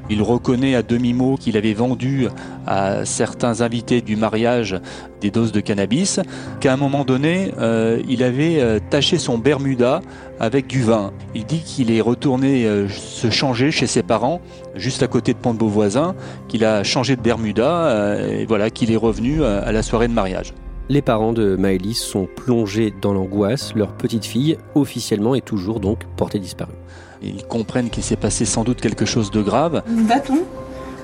Il 0.09 0.21
reconnaît 0.21 0.75
à 0.75 0.83
demi-mot 0.83 1.37
qu'il 1.37 1.55
avait 1.55 1.73
vendu 1.73 2.27
à 2.67 3.05
certains 3.05 3.61
invités 3.61 4.01
du 4.01 4.17
mariage 4.17 4.75
des 5.21 5.31
doses 5.31 5.51
de 5.51 5.61
cannabis, 5.61 6.19
qu'à 6.59 6.73
un 6.73 6.77
moment 6.77 7.05
donné, 7.05 7.53
euh, 7.59 8.01
il 8.09 8.23
avait 8.23 8.59
euh, 8.59 8.79
taché 8.89 9.17
son 9.17 9.37
Bermuda 9.37 10.01
avec 10.39 10.67
du 10.67 10.81
vin. 10.81 11.11
Il 11.35 11.45
dit 11.45 11.61
qu'il 11.61 11.91
est 11.91 12.01
retourné 12.01 12.65
euh, 12.65 12.89
se 12.89 13.29
changer 13.29 13.71
chez 13.71 13.87
ses 13.87 14.03
parents, 14.03 14.41
juste 14.75 15.03
à 15.03 15.07
côté 15.07 15.33
de 15.33 15.37
Pont-de-Beauvoisin, 15.37 16.15
qu'il 16.47 16.65
a 16.65 16.83
changé 16.83 17.15
de 17.15 17.21
Bermuda 17.21 18.17
et 18.27 18.45
voilà, 18.45 18.69
qu'il 18.69 18.91
est 18.91 18.97
revenu 18.97 19.43
à 19.43 19.71
la 19.71 19.83
soirée 19.83 20.07
de 20.07 20.13
mariage. 20.13 20.53
Les 20.89 21.01
parents 21.01 21.31
de 21.31 21.55
Maëlys 21.55 21.99
sont 21.99 22.27
plongés 22.27 22.93
dans 23.01 23.13
l'angoisse. 23.13 23.73
Leur 23.75 23.93
petite 23.93 24.25
fille, 24.25 24.57
officiellement, 24.75 25.35
est 25.35 25.45
toujours 25.45 25.79
donc 25.79 25.99
portée 26.17 26.39
disparue. 26.39 26.73
Ils 27.21 27.45
comprennent 27.45 27.89
qu'il 27.89 28.03
s'est 28.03 28.15
passé 28.15 28.45
sans 28.45 28.63
doute 28.63 28.81
quelque 28.81 29.05
chose 29.05 29.31
de 29.31 29.41
grave. 29.41 29.83
Nous 29.87 30.03
battons 30.03 30.41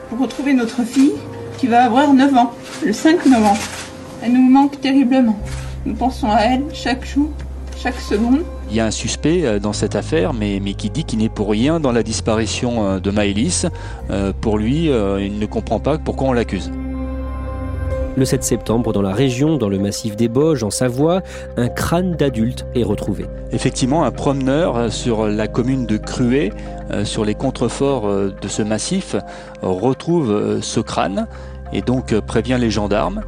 pour 0.10 0.20
retrouver 0.20 0.54
notre 0.54 0.84
fille 0.84 1.14
qui 1.58 1.68
va 1.68 1.84
avoir 1.84 2.14
9 2.14 2.36
ans, 2.36 2.54
le 2.86 2.94
5 2.94 3.26
novembre. 3.28 3.58
Elle 4.24 4.34
nous 4.34 4.50
manque 4.50 4.82
terriblement. 4.82 5.38
Nous 5.86 5.94
pensons 5.94 6.30
à 6.30 6.42
elle 6.42 6.64
chaque 6.74 7.06
jour, 7.06 7.30
chaque 7.78 8.00
seconde. 8.00 8.40
Il 8.70 8.76
y 8.76 8.80
a 8.80 8.86
un 8.86 8.92
suspect 8.92 9.46
euh, 9.46 9.60
dans 9.60 9.74
cette 9.74 9.96
affaire, 9.96 10.34
mais, 10.34 10.60
mais 10.62 10.74
qui 10.74 10.90
dit 10.90 11.04
qu'il 11.04 11.20
n'est 11.20 11.30
pour 11.30 11.50
rien 11.50 11.80
dans 11.80 11.92
la 11.92 12.04
disparition 12.04 12.84
euh, 12.84 13.00
de 13.00 13.12
Maëlys. 13.12 13.68
Euh, 14.10 14.34
pour 14.40 14.58
lui, 14.58 14.86
il 14.86 15.40
ne 15.40 15.46
comprend 15.46 15.80
pas 15.80 15.98
pourquoi 15.98 16.30
on 16.30 16.34
l'accuse. 16.34 16.72
Le 18.16 18.26
7 18.26 18.44
septembre, 18.44 18.94
dans 18.94 19.04
la 19.04 19.14
région, 19.14 19.58
dans 19.58 19.70
le 19.70 19.78
massif 19.78 20.16
des 20.16 20.28
Boges, 20.28 20.64
en 20.64 20.72
Savoie, 20.72 21.22
un 21.56 21.68
crâne 21.68 22.16
d'adulte 22.16 22.66
est 22.74 22.84
retrouvé. 22.84 23.28
Effectivement, 23.52 24.04
un 24.06 24.12
promeneur 24.12 24.92
sur 24.92 25.28
la 25.28 25.48
commune 25.48 25.86
de 25.86 25.98
Cruet, 25.98 26.52
sur 27.04 27.26
les 27.26 27.36
contreforts 27.36 28.10
de 28.10 28.48
ce 28.48 28.64
massif, 28.64 29.16
retrouve 29.62 30.62
ce 30.62 30.80
crâne 30.80 31.28
et 31.72 31.84
donc 31.84 32.20
prévient 32.22 32.58
les 32.60 32.72
gendarmes. 32.72 33.22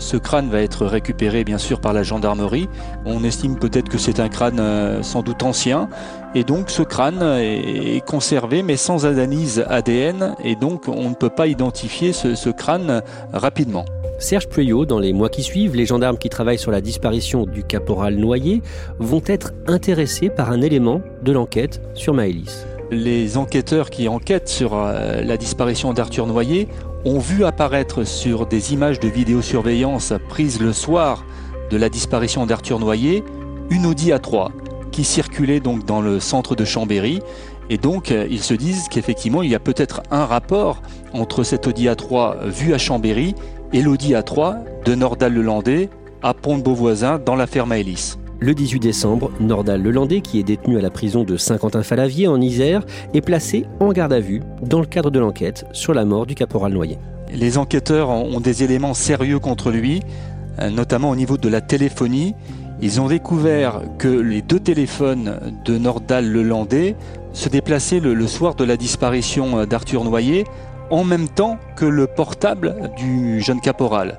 Ce 0.00 0.16
crâne 0.16 0.48
va 0.48 0.60
être 0.62 0.86
récupéré 0.86 1.44
bien 1.44 1.58
sûr 1.58 1.80
par 1.80 1.92
la 1.92 2.02
gendarmerie. 2.02 2.68
On 3.04 3.22
estime 3.22 3.58
peut-être 3.58 3.88
que 3.88 3.98
c'est 3.98 4.18
un 4.18 4.28
crâne 4.28 4.58
euh, 4.58 5.02
sans 5.02 5.22
doute 5.22 5.42
ancien. 5.42 5.88
Et 6.34 6.42
donc 6.42 6.70
ce 6.70 6.82
crâne 6.82 7.22
est 7.22 8.04
conservé 8.04 8.62
mais 8.62 8.76
sans 8.76 9.04
analyse 9.04 9.64
ADN 9.68 10.34
et 10.44 10.56
donc 10.56 10.88
on 10.88 11.10
ne 11.10 11.14
peut 11.14 11.30
pas 11.30 11.46
identifier 11.46 12.12
ce, 12.12 12.50
crâne 12.50 13.02
rapidement. 13.32 13.84
Serge 14.18 14.48
Pueyo, 14.48 14.86
dans 14.86 14.98
les 14.98 15.12
mois 15.12 15.28
qui 15.28 15.42
suivent, 15.42 15.74
les 15.74 15.86
gendarmes 15.86 16.18
qui 16.18 16.28
travaillent 16.28 16.58
sur 16.58 16.70
la 16.70 16.80
disparition 16.80 17.46
du 17.46 17.64
caporal 17.64 18.16
Noyer 18.16 18.62
vont 18.98 19.22
être 19.26 19.52
intéressés 19.66 20.28
par 20.28 20.50
un 20.50 20.60
élément 20.60 21.00
de 21.22 21.32
l'enquête 21.32 21.80
sur 21.94 22.14
Maëlys. 22.14 22.66
Les 22.90 23.36
enquêteurs 23.36 23.88
qui 23.88 24.08
enquêtent 24.08 24.48
sur 24.48 24.74
euh, 24.74 25.22
la 25.22 25.36
disparition 25.36 25.92
d'Arthur 25.92 26.26
Noyer 26.26 26.68
ont 27.04 27.18
vu 27.18 27.44
apparaître 27.44 28.04
sur 28.04 28.46
des 28.46 28.72
images 28.72 29.00
de 29.00 29.08
vidéosurveillance 29.08 30.12
prises 30.28 30.60
le 30.60 30.72
soir 30.72 31.24
de 31.70 31.76
la 31.76 31.88
disparition 31.88 32.46
d'Arthur 32.46 32.78
Noyer 32.78 33.24
une 33.70 33.86
Audi 33.86 34.10
A3 34.10 34.50
qui 34.90 35.04
circulait 35.04 35.60
donc 35.60 35.86
dans 35.86 36.00
le 36.00 36.20
centre 36.20 36.56
de 36.56 36.64
Chambéry. 36.64 37.20
Et 37.70 37.78
donc, 37.78 38.10
euh, 38.10 38.26
ils 38.28 38.42
se 38.42 38.54
disent 38.54 38.88
qu'effectivement, 38.88 39.42
il 39.42 39.50
y 39.50 39.54
a 39.54 39.60
peut-être 39.60 40.02
un 40.10 40.26
rapport 40.26 40.82
entre 41.12 41.44
cette 41.44 41.66
Audi 41.68 41.86
A3 41.86 42.48
vue 42.48 42.74
à 42.74 42.78
Chambéry 42.78 43.34
et 43.72 43.82
l'Audi 43.82 44.14
A3 44.14 44.56
de 44.84 44.94
Nordal-le-Landais 44.94 45.88
à 46.22 46.34
Pont-de-Beauvoisin 46.34 47.20
dans 47.24 47.36
l'affaire 47.36 47.66
Maëlys. 47.66 48.18
Le 48.42 48.54
18 48.54 48.80
décembre, 48.80 49.30
Nordal 49.38 49.82
Lelandais, 49.82 50.22
qui 50.22 50.40
est 50.40 50.42
détenu 50.42 50.78
à 50.78 50.80
la 50.80 50.88
prison 50.88 51.24
de 51.24 51.36
Saint-Quentin-Falavier 51.36 52.26
en 52.26 52.40
Isère, 52.40 52.86
est 53.12 53.20
placé 53.20 53.66
en 53.80 53.92
garde 53.92 54.14
à 54.14 54.20
vue 54.20 54.40
dans 54.62 54.80
le 54.80 54.86
cadre 54.86 55.10
de 55.10 55.18
l'enquête 55.18 55.66
sur 55.72 55.92
la 55.92 56.06
mort 56.06 56.24
du 56.24 56.34
caporal 56.34 56.72
Noyer. 56.72 56.96
Les 57.34 57.58
enquêteurs 57.58 58.08
ont 58.08 58.40
des 58.40 58.62
éléments 58.62 58.94
sérieux 58.94 59.40
contre 59.40 59.70
lui, 59.70 60.00
euh, 60.58 60.70
notamment 60.70 61.10
au 61.10 61.16
niveau 61.16 61.36
de 61.36 61.50
la 61.50 61.60
téléphonie. 61.60 62.34
Ils 62.80 62.98
ont 63.02 63.08
découvert 63.08 63.82
que 63.98 64.08
les 64.08 64.40
deux 64.40 64.58
téléphones 64.58 65.38
de 65.66 65.76
Nordal 65.76 66.26
Lelandais 66.26 66.96
se 67.34 67.50
déplaçaient 67.50 68.00
le, 68.00 68.26
soir 68.26 68.54
de 68.54 68.64
la 68.64 68.78
disparition 68.78 69.58
euh, 69.58 69.66
d'Arthur 69.66 70.02
Noyer 70.02 70.44
en 70.90 71.04
même 71.04 71.28
temps 71.28 71.58
que 71.76 71.84
le 71.84 72.06
portable 72.06 72.90
du 72.96 73.42
jeune 73.42 73.60
caporal. 73.60 74.18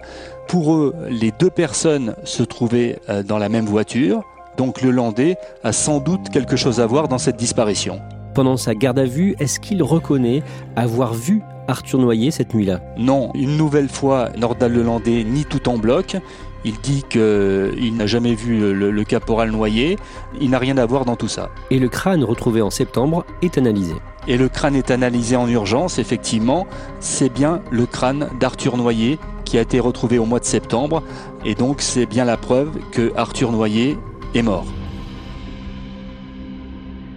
Pour 0.52 0.74
eux, 0.74 0.94
les 1.10 1.32
deux 1.32 1.50
personnes 1.50 2.14
se 2.26 2.44
trouvaient 2.44 3.00
euh, 3.08 3.24
dans 3.24 3.38
la 3.38 3.48
même 3.48 3.66
voiture, 3.66 4.22
donc 4.58 4.82
le 4.82 4.92
Landais 4.92 5.38
a 5.64 5.72
sans 5.72 6.02
doute 6.02 6.28
quelque 6.28 6.58
chose 6.58 6.82
à 6.82 6.86
voir 6.86 7.08
dans 7.08 7.20
cette 7.20 7.38
disparition. 7.38 8.02
Pendant 8.34 8.58
sa 8.58 8.76
garde 8.76 9.00
à 9.00 9.06
vue, 9.06 9.34
est-ce 9.40 9.62
qu'il 9.62 9.82
reconnaît 9.82 10.44
avoir 10.76 11.14
vu 11.14 11.42
Arthur 11.70 12.00
Noyer 12.00 12.32
cette 12.32 12.54
nuit-là? 12.54 12.82
Non, 12.98 13.32
une 13.34 13.56
nouvelle 13.56 13.88
fois, 13.88 14.28
Nordal 14.38 14.74
Lelandais 14.74 15.24
nie 15.24 15.46
tout 15.46 15.70
en 15.70 15.78
bloc. 15.78 16.18
Il 16.66 16.78
dit 16.82 17.06
qu'il 17.10 17.96
n'a 17.96 18.06
jamais 18.06 18.36
vu 18.36 18.74
le, 18.74 19.04
caporal 19.06 19.52
Noyer. 19.52 19.96
Il 20.42 20.50
n'a 20.50 20.60
rien 20.60 20.78
à 20.78 20.86
voir 20.86 21.06
dans 21.06 21.16
tout 21.16 21.30
ça. 21.30 21.50
Et 21.70 21.80
le 21.80 21.88
crâne 21.88 22.26
retrouvé 22.26 22.62
en 22.62 22.70
septembre 22.70 23.26
est 23.42 23.58
analysé. 23.58 23.96
Et 24.28 24.38
le 24.38 24.50
crâne 24.50 24.76
est 24.76 24.92
analysé 24.92 25.38
en 25.38 25.48
urgence, 25.48 25.98
effectivement. 25.98 26.68
C'est 27.00 27.30
bien 27.30 27.62
le 27.72 27.86
crâne 27.86 28.28
d'Arthur 28.38 28.76
Noyer 28.76 29.18
qui 29.52 29.58
a 29.58 29.62
été 29.62 29.82
retrouvé 29.82 30.18
au 30.18 30.24
mois 30.26 30.40
de 30.40 30.46
septembre. 30.46 31.04
Et 31.44 31.56
donc 31.56 31.82
c'est 31.82 32.06
bien 32.06 32.24
la 32.24 32.38
preuve 32.38 32.72
que 32.92 33.12
Arthur 33.18 33.52
Noyer 33.52 33.98
est 34.34 34.44
mort. 34.44 34.66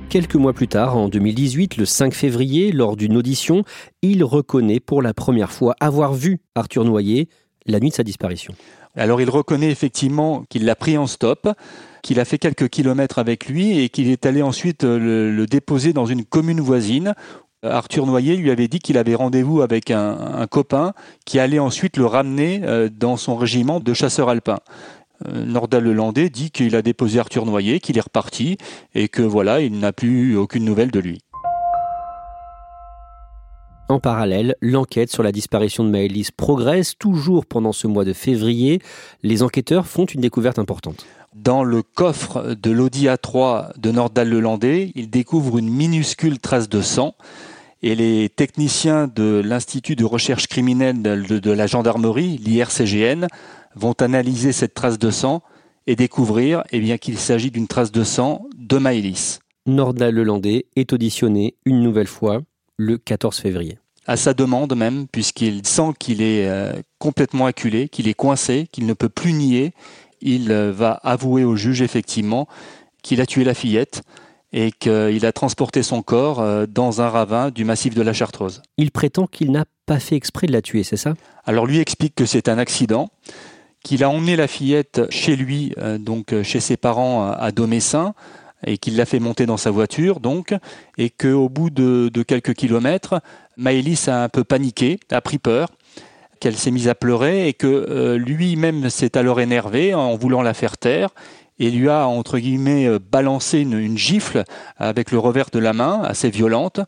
Quelques 0.08 0.34
mois 0.34 0.52
plus 0.52 0.66
tard, 0.66 0.96
en 0.96 1.08
2018, 1.08 1.76
le 1.76 1.84
5 1.84 2.12
février, 2.12 2.72
lors 2.72 2.96
d'une 2.96 3.16
audition, 3.16 3.62
il 4.02 4.24
reconnaît 4.24 4.80
pour 4.80 5.00
la 5.00 5.14
première 5.14 5.52
fois 5.52 5.76
avoir 5.78 6.12
vu 6.12 6.40
Arthur 6.56 6.84
Noyer 6.84 7.28
la 7.66 7.78
nuit 7.78 7.90
de 7.90 7.94
sa 7.94 8.02
disparition. 8.02 8.52
Alors 8.96 9.20
il 9.20 9.30
reconnaît 9.30 9.70
effectivement 9.70 10.44
qu'il 10.48 10.64
l'a 10.64 10.76
pris 10.76 10.96
en 10.98 11.06
stop, 11.06 11.48
qu'il 12.02 12.20
a 12.20 12.24
fait 12.24 12.38
quelques 12.38 12.68
kilomètres 12.68 13.18
avec 13.18 13.48
lui 13.48 13.78
et 13.80 13.88
qu'il 13.88 14.08
est 14.08 14.26
allé 14.26 14.42
ensuite 14.42 14.84
le, 14.84 15.46
déposer 15.46 15.92
dans 15.92 16.06
une 16.06 16.24
commune 16.24 16.60
voisine 16.60 17.14
Arthur 17.64 18.06
Noyer 18.06 18.36
lui 18.36 18.50
avait 18.50 18.68
dit 18.68 18.78
qu'il 18.78 18.98
avait 18.98 19.14
rendez-vous 19.14 19.62
avec 19.62 19.90
un, 19.90 20.46
copain 20.50 20.92
qui 21.24 21.38
allait 21.38 21.58
ensuite 21.58 21.96
le 21.96 22.06
ramener 22.06 22.60
euh, 22.64 22.88
dans 22.88 23.16
son 23.16 23.36
régiment 23.36 23.80
de 23.80 23.94
chasseurs 23.94 24.28
alpins. 24.28 24.60
Euh, 25.26 25.44
Nordal 25.44 25.84
Lelandais 25.84 26.28
dit 26.28 26.50
qu'il 26.50 26.76
a 26.76 26.82
déposé 26.82 27.18
Arthur 27.18 27.46
Noyer, 27.46 27.80
qu'il 27.80 27.96
est 27.96 28.02
reparti 28.02 28.58
et 28.94 29.08
que 29.08 29.22
voilà, 29.22 29.60
il 29.60 29.78
n'a 29.78 29.92
plus 29.92 30.32
eu 30.32 30.36
aucune 30.36 30.64
nouvelle 30.64 30.90
de 30.90 31.00
lui. 31.00 31.20
En 33.88 34.00
parallèle, 34.00 34.56
l'enquête 34.62 35.10
sur 35.10 35.22
la 35.22 35.30
disparition 35.30 35.84
de 35.84 35.90
Maëlys 35.90 36.30
progresse 36.30 36.96
toujours 36.98 37.44
pendant 37.44 37.72
ce 37.72 37.86
mois 37.86 38.06
de 38.06 38.14
février. 38.14 38.80
Les 39.22 39.42
enquêteurs 39.42 39.86
font 39.86 40.06
une 40.06 40.22
découverte 40.22 40.58
importante. 40.58 41.04
Dans 41.34 41.64
le 41.64 41.82
coffre 41.82 42.54
de 42.54 42.70
l'Audi 42.70 43.06
A3 43.06 43.78
de 43.78 43.90
Nordal 43.90 44.30
Lelandais, 44.30 44.92
ils 44.94 45.10
découvrent 45.10 45.58
une 45.58 45.68
minuscule 45.68 46.38
trace 46.38 46.68
de 46.68 46.80
sang 46.80 47.14
et 47.84 47.94
les 47.94 48.30
techniciens 48.30 49.08
de 49.08 49.42
l'Institut 49.44 49.94
de 49.94 50.06
recherche 50.06 50.46
criminelle 50.46 51.02
de, 51.02 51.50
la 51.50 51.66
gendarmerie, 51.66 52.38
l'IRCGN, 52.38 53.26
vont 53.76 53.92
analyser 54.00 54.52
cette 54.52 54.72
trace 54.72 54.98
de 54.98 55.10
sang 55.10 55.42
et 55.86 55.94
découvrir 55.94 56.64
eh 56.72 56.80
bien, 56.80 56.96
qu'il 56.96 57.18
s'agit 57.18 57.50
d'une 57.50 57.68
trace 57.68 57.92
de 57.92 58.02
sang 58.02 58.46
de 58.56 58.78
Maëlys. 58.78 59.40
Nordal 59.66 60.14
Lelandais 60.14 60.64
est 60.76 60.94
auditionné 60.94 61.56
une 61.66 61.82
nouvelle 61.82 62.06
fois 62.06 62.40
le 62.78 62.96
14 62.96 63.36
février. 63.36 63.76
À 64.06 64.16
sa 64.16 64.32
demande 64.32 64.74
même, 64.74 65.06
puisqu'il 65.06 65.66
sent 65.66 65.92
qu'il 65.98 66.22
est 66.22 66.48
euh, 66.48 66.72
complètement 66.98 67.44
acculé, 67.44 67.90
qu'il 67.90 68.08
est 68.08 68.14
coincé, 68.14 68.66
qu'il 68.72 68.86
ne 68.86 68.94
peut 68.94 69.10
plus 69.10 69.34
nier, 69.34 69.74
il 70.22 70.50
euh, 70.50 70.72
va 70.72 70.92
avouer 71.02 71.44
au 71.44 71.54
juge 71.54 71.82
effectivement 71.82 72.48
qu'il 73.02 73.20
a 73.20 73.26
tué 73.26 73.44
la 73.44 73.52
fillette 73.52 74.02
et 74.56 74.70
qu'il 74.70 75.26
a 75.26 75.32
transporté 75.32 75.82
son 75.82 76.00
corps 76.00 76.40
euh, 76.40 76.64
dans 76.66 77.02
un 77.02 77.08
ravin 77.08 77.50
du 77.50 77.64
massif 77.64 77.94
de 77.94 78.02
la 78.02 78.12
Chartreuse. 78.12 78.62
Il 78.78 78.92
prétend 78.92 79.26
qu'il 79.26 79.50
n'a 79.50 79.64
pas 79.84 79.98
fait 79.98 80.14
exprès 80.14 80.46
de 80.46 80.52
la 80.52 80.62
tuer, 80.62 80.84
c'est 80.84 80.96
ça? 80.96 81.14
Alors 81.44 81.66
lui 81.66 81.80
explique 81.80 82.14
que 82.14 82.24
c'est 82.24 82.48
un 82.48 82.56
accident, 82.56 83.10
qu'il 83.82 84.04
a 84.04 84.08
emmené 84.08 84.36
la 84.36 84.46
fillette 84.46 85.02
chez 85.10 85.34
lui, 85.34 85.74
euh, 85.78 85.98
donc 85.98 86.32
chez 86.44 86.60
ses 86.60 86.76
parents 86.76 87.32
à 87.32 87.50
Domessin, 87.50 88.14
et 88.64 88.78
qu'il 88.78 88.96
l'a 88.96 89.06
fait 89.06 89.18
monter 89.18 89.44
dans 89.44 89.56
sa 89.56 89.72
voiture, 89.72 90.20
donc, 90.20 90.54
et 90.96 91.10
qu'au 91.10 91.48
bout 91.48 91.70
de, 91.70 92.08
quelques 92.22 92.54
kilomètres, 92.54 93.20
Maëlys 93.56 94.08
a 94.08 94.22
un 94.22 94.28
peu 94.28 94.44
paniqué, 94.44 95.00
a 95.10 95.20
pris 95.20 95.38
peur, 95.38 95.68
qu'elle 96.40 96.56
s'est 96.56 96.70
mise 96.70 96.88
à 96.88 96.94
pleurer 96.94 97.48
et 97.48 97.54
que 97.54 97.66
euh, 97.66 98.18
lui-même 98.18 98.88
s'est 98.88 99.16
alors 99.16 99.40
énervé 99.40 99.94
en 99.94 100.16
voulant 100.16 100.42
la 100.42 100.54
faire 100.54 100.78
taire 100.78 101.10
et 101.58 101.70
lui 101.70 101.88
a, 101.88 102.06
entre 102.06 102.38
guillemets, 102.38 102.86
euh, 102.86 102.98
balancé 102.98 103.60
une, 103.60 103.96
gifle 103.96 104.44
avec 104.76 105.10
le 105.10 105.18
revers 105.18 105.50
de 105.52 105.58
la 105.58 105.72
main, 105.72 106.02
assez 106.02 106.30
violente. 106.30 106.80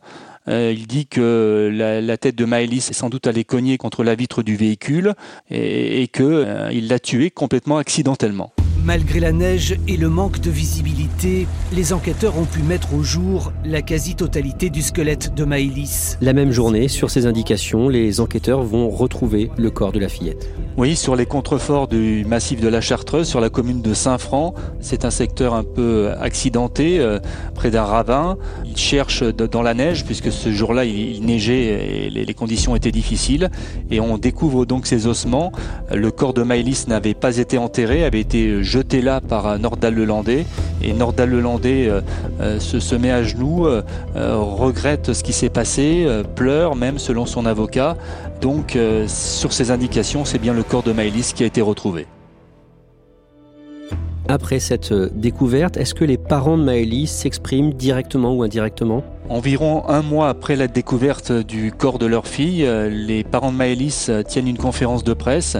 Euh, 0.47 0.73
il 0.75 0.87
dit 0.87 1.07
que 1.07 1.69
la, 1.73 2.17
tête 2.17 2.35
de 2.35 2.45
Maëlys 2.45 2.89
est 2.89 2.93
sans 2.93 3.09
doute 3.09 3.27
allée 3.27 3.43
cogner 3.43 3.77
contre 3.77 4.03
la 4.03 4.15
vitre 4.15 4.43
du 4.43 4.55
véhicule 4.55 5.13
et, 5.49 6.03
et 6.03 6.07
qu'il 6.07 6.87
l'a 6.87 6.99
tuée 6.99 7.31
complètement 7.31 7.77
accidentellement. 7.77 8.53
Malgré 8.85 9.19
la 9.19 9.31
neige 9.31 9.77
et 9.87 9.97
le 9.97 10.09
manque 10.09 10.39
de 10.39 10.49
visibilité, 10.49 11.47
les 11.73 11.93
enquêteurs 11.93 12.37
ont 12.37 12.45
pu 12.45 12.61
mettre 12.61 12.93
au 12.93 13.03
jour 13.03 13.51
la 13.65 13.81
quasi-totalité 13.81 14.69
du 14.69 14.81
squelette 14.81 15.33
de 15.35 15.43
Maëlys. 15.43 16.17
La 16.21 16.33
même 16.33 16.51
journée, 16.51 16.87
sur 16.87 17.09
ces 17.09 17.25
indications, 17.25 17.89
les 17.89 18.19
enquêteurs 18.21 18.63
vont 18.63 18.89
retrouver 18.89 19.49
le 19.57 19.71
corps 19.71 19.91
de 19.91 19.99
la 19.99 20.09
fillette. 20.09 20.49
Oui, 20.77 20.95
sur 20.95 21.15
les 21.15 21.25
contreforts 21.25 21.87
du 21.87 22.23
massif 22.25 22.61
de 22.61 22.67
la 22.67 22.81
Chartreuse, 22.81 23.27
sur 23.27 23.41
la 23.41 23.49
commune 23.49 23.81
de 23.81 23.95
Saint-Franc. 23.95 24.53
C'est 24.79 25.05
un 25.05 25.09
secteur 25.09 25.55
un 25.55 25.63
peu 25.63 26.11
accidenté, 26.19 26.99
euh, 26.99 27.19
près 27.55 27.71
d'un 27.71 27.83
ravin. 27.83 28.37
Ils 28.63 28.77
cherchent 28.77 29.23
dans 29.23 29.63
la 29.63 29.73
neige, 29.73 30.05
puisque 30.05 30.31
ce 30.31 30.51
jour-là, 30.51 30.85
il, 30.85 31.25
neigeait 31.25 32.05
et 32.05 32.09
les, 32.11 32.33
conditions 32.35 32.75
étaient 32.75 32.91
difficiles. 32.91 33.49
Et 33.89 33.99
on 33.99 34.19
découvre 34.19 34.65
donc 34.67 34.85
ces 34.85 35.07
ossements. 35.07 35.51
Le 35.91 36.11
corps 36.11 36.35
de 36.35 36.43
Maëlys 36.43 36.87
n'avait 36.87 37.15
pas 37.15 37.37
été 37.37 37.57
enterré, 37.57 38.05
avait 38.05 38.21
été 38.21 38.63
jeté 38.67 39.01
là 39.01 39.21
par 39.21 39.57
Nordal 39.57 39.95
Lelandais. 39.95 40.45
Et 40.81 40.93
Nordal 40.93 41.29
Lelandais 41.29 41.89
euh, 41.89 42.01
euh, 42.41 42.59
se, 42.59 42.79
se, 42.79 42.95
met 42.95 43.11
à 43.11 43.23
genoux, 43.23 43.67
regrette 44.15 45.13
ce 45.13 45.23
qui 45.23 45.33
s'est 45.33 45.49
passé, 45.49 46.07
pleure 46.35 46.75
même 46.75 46.99
selon 46.99 47.25
son 47.25 47.45
avocat. 47.45 47.97
Donc, 48.41 48.77
sur 49.07 49.53
ces 49.53 49.71
indications, 49.71 50.25
c'est 50.25 50.39
bien 50.39 50.53
le 50.53 50.63
corps 50.63 50.83
de 50.83 50.91
Maëlys 50.91 51.33
qui 51.33 51.43
a 51.43 51.45
été 51.45 51.61
retrouvé. 51.61 52.05
Après 54.29 54.59
cette 54.59 54.91
euh, 54.91 55.09
découverte, 55.13 55.77
est-ce 55.77 55.95
que 55.95 56.03
les 56.03 56.17
parents 56.17 56.57
de 56.57 56.63
Maëlys 56.63 57.09
s'expriment 57.09 57.71
directement 57.71 58.33
ou 58.33 58.43
indirectement? 58.43 59.01
Environ 59.29 59.87
un 59.87 60.01
mois 60.01 60.27
après 60.27 60.57
la 60.57 60.67
découverte 60.67 61.31
du 61.31 61.71
corps 61.71 61.97
de 61.97 62.05
leur 62.05 62.27
fille, 62.27 62.65
euh, 62.65 62.89
les 62.89 63.23
parents 63.23 63.53
de 63.53 63.57
Maëlys 63.57 64.09
euh, 64.09 64.23
tiennent 64.23 64.49
une 64.49 64.57
conférence 64.57 65.05
de 65.05 65.13
presse 65.13 65.55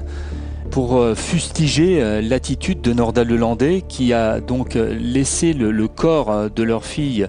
pour 0.71 1.03
fustiger 1.15 2.21
l'attitude 2.21 2.81
de 2.81 2.93
Nordal 2.93 3.27
Lelandais 3.27 3.83
qui 3.87 4.13
a 4.13 4.39
donc 4.39 4.75
laissé 4.75 5.53
le, 5.53 5.87
corps 5.87 6.49
de 6.49 6.63
leur 6.63 6.85
fille 6.85 7.27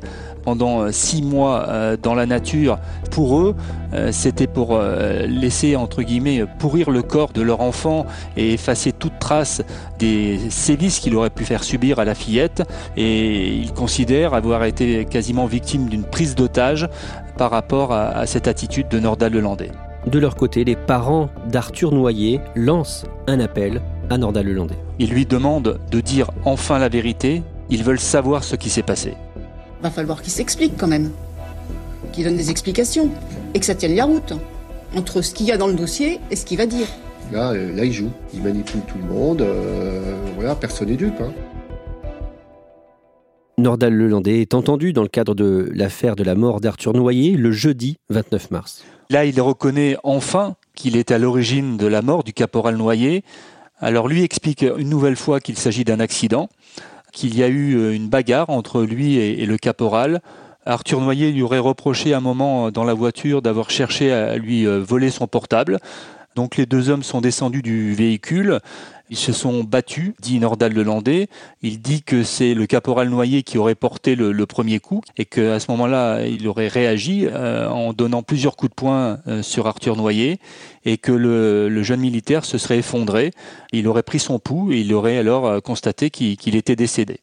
pendant 0.48 0.80
euh, 0.80 0.92
six 0.92 1.20
mois 1.20 1.68
euh, 1.68 1.98
dans 2.00 2.14
la 2.14 2.24
nature, 2.24 2.78
pour 3.10 3.38
eux, 3.38 3.54
euh, 3.92 4.12
c'était 4.12 4.46
pour 4.46 4.80
laisser, 5.26 5.76
entre 5.76 6.02
guillemets, 6.02 6.44
pourrir 6.58 6.90
le 6.90 7.02
corps 7.02 7.32
de 7.34 7.42
leur 7.42 7.60
enfant 7.60 8.06
et 8.34 8.54
effacer 8.54 8.92
toute 8.92 9.18
trace 9.18 9.62
des 9.98 10.38
sévices 10.48 11.00
qu'il 11.00 11.14
aurait 11.16 11.28
pu 11.28 11.44
faire 11.44 11.64
subir 11.64 11.98
à 11.98 12.06
la 12.06 12.14
fillette. 12.14 12.62
Et 12.96 13.56
ils 13.56 13.74
considèrent 13.74 14.32
avoir 14.32 14.64
été 14.64 15.04
quasiment 15.04 15.44
victimes 15.44 15.90
d'une 15.90 16.04
prise 16.04 16.34
d'otage 16.34 16.88
par 17.36 17.50
rapport 17.50 17.92
à, 17.92 18.24
cette 18.24 18.48
attitude 18.48 18.88
de 18.88 18.98
Nordal 18.98 19.32
Lelandais. 19.32 19.70
De 20.06 20.18
leur 20.18 20.36
côté, 20.36 20.64
les 20.64 20.76
parents 20.76 21.28
d'Arthur 21.50 21.92
Noyer 21.92 22.40
lancent 22.54 23.04
un 23.26 23.40
appel 23.40 23.82
à 24.10 24.18
Nordal 24.18 24.46
Lelandais. 24.46 24.78
Ils 24.98 25.10
lui 25.10 25.26
demandent 25.26 25.78
de 25.90 26.00
dire 26.00 26.30
enfin 26.44 26.78
la 26.78 26.88
vérité, 26.88 27.42
ils 27.68 27.84
veulent 27.84 28.00
savoir 28.00 28.44
ce 28.44 28.56
qui 28.56 28.70
s'est 28.70 28.82
passé 28.82 29.14
va 29.82 29.90
falloir 29.90 30.22
qu'il 30.22 30.32
s'explique 30.32 30.76
quand 30.76 30.88
même, 30.88 31.10
qu'il 32.12 32.24
donne 32.24 32.36
des 32.36 32.50
explications 32.50 33.10
et 33.54 33.60
que 33.60 33.66
ça 33.66 33.74
tienne 33.74 33.94
la 33.94 34.04
route 34.04 34.34
entre 34.96 35.22
ce 35.22 35.34
qu'il 35.34 35.46
y 35.46 35.52
a 35.52 35.56
dans 35.56 35.66
le 35.66 35.74
dossier 35.74 36.20
et 36.30 36.36
ce 36.36 36.44
qu'il 36.44 36.58
va 36.58 36.66
dire. 36.66 36.86
Là, 37.32 37.52
euh, 37.52 37.74
là, 37.74 37.84
il 37.84 37.92
joue, 37.92 38.10
il 38.32 38.42
manipule 38.42 38.80
tout 38.82 38.98
le 38.98 39.04
monde, 39.04 39.42
euh, 39.42 40.16
voilà, 40.34 40.54
personne 40.54 40.88
n'est 40.88 40.96
dupe. 40.96 41.20
Hein. 41.20 41.32
Nordal 43.58 43.92
Lelandais 43.92 44.40
est 44.40 44.54
entendu 44.54 44.92
dans 44.92 45.02
le 45.02 45.08
cadre 45.08 45.34
de 45.34 45.68
l'affaire 45.74 46.16
de 46.16 46.22
la 46.22 46.34
mort 46.34 46.60
d'Arthur 46.60 46.94
Noyer 46.94 47.36
le 47.36 47.50
jeudi 47.50 47.98
29 48.08 48.50
mars. 48.50 48.84
Là, 49.10 49.24
il 49.24 49.40
reconnaît 49.40 49.96
enfin 50.02 50.56
qu'il 50.74 50.96
est 50.96 51.10
à 51.10 51.18
l'origine 51.18 51.76
de 51.76 51.86
la 51.86 52.02
mort 52.02 52.24
du 52.24 52.32
caporal 52.32 52.76
Noyer. 52.76 53.24
Alors 53.80 54.08
lui 54.08 54.22
explique 54.22 54.62
une 54.62 54.88
nouvelle 54.88 55.16
fois 55.16 55.40
qu'il 55.40 55.56
s'agit 55.56 55.84
d'un 55.84 56.00
accident 56.00 56.48
qu'il 57.12 57.36
y 57.36 57.42
a 57.42 57.48
eu 57.48 57.76
euh, 57.76 57.94
une 57.94 58.08
bagarre 58.08 58.50
entre 58.50 58.82
lui 58.82 59.16
et, 59.16 59.46
le 59.46 59.56
caporal. 59.56 60.20
Arthur 60.66 61.00
Noyer 61.00 61.32
lui 61.32 61.42
aurait 61.42 61.58
reproché 61.58 62.14
un 62.14 62.20
moment 62.20 62.66
euh, 62.66 62.70
dans 62.70 62.84
la 62.84 62.94
voiture 62.94 63.42
d'avoir 63.42 63.70
cherché 63.70 64.12
à 64.12 64.36
lui 64.36 64.66
euh, 64.66 64.80
voler 64.80 65.10
son 65.10 65.26
portable. 65.26 65.78
Donc 66.34 66.56
les 66.56 66.66
deux 66.66 66.88
hommes 66.90 67.02
sont 67.02 67.20
descendus 67.20 67.62
du 67.62 67.94
véhicule. 67.94 68.60
Ils 69.10 69.16
se 69.16 69.32
sont 69.32 69.64
battus, 69.64 70.12
dit 70.20 70.38
Nordal 70.38 70.72
Lelandais. 70.74 71.28
Il 71.62 71.80
dit 71.80 72.02
que 72.02 72.22
c'est 72.22 72.54
le 72.54 72.66
caporal 72.66 73.08
Noyer 73.08 73.42
qui 73.42 73.56
aurait 73.56 73.74
porté 73.74 74.14
le, 74.14 74.46
premier 74.46 74.80
coup 74.80 75.02
et 75.16 75.24
qu'à 75.24 75.60
ce 75.60 75.70
moment-là, 75.70 76.26
il 76.26 76.46
aurait 76.46 76.68
réagi 76.68 77.26
euh, 77.26 77.68
en 77.68 77.92
donnant 77.92 78.22
plusieurs 78.22 78.56
coups 78.56 78.70
de 78.70 78.74
poing 78.74 79.18
euh, 79.26 79.42
sur 79.42 79.66
Arthur 79.66 79.96
Noyer 79.96 80.38
et 80.84 80.98
que 80.98 81.12
le, 81.12 81.82
jeune 81.82 82.00
militaire 82.00 82.44
se 82.44 82.58
serait 82.58 82.78
effondré. 82.78 83.30
Il 83.72 83.88
aurait 83.88 84.02
pris 84.02 84.18
son 84.18 84.38
pouls 84.38 84.72
et 84.72 84.80
il 84.80 84.92
aurait 84.92 85.18
alors 85.18 85.46
euh, 85.46 85.60
constaté 85.60 86.10
qu'il 86.10 86.56
était 86.56 86.76
décédé. 86.76 87.20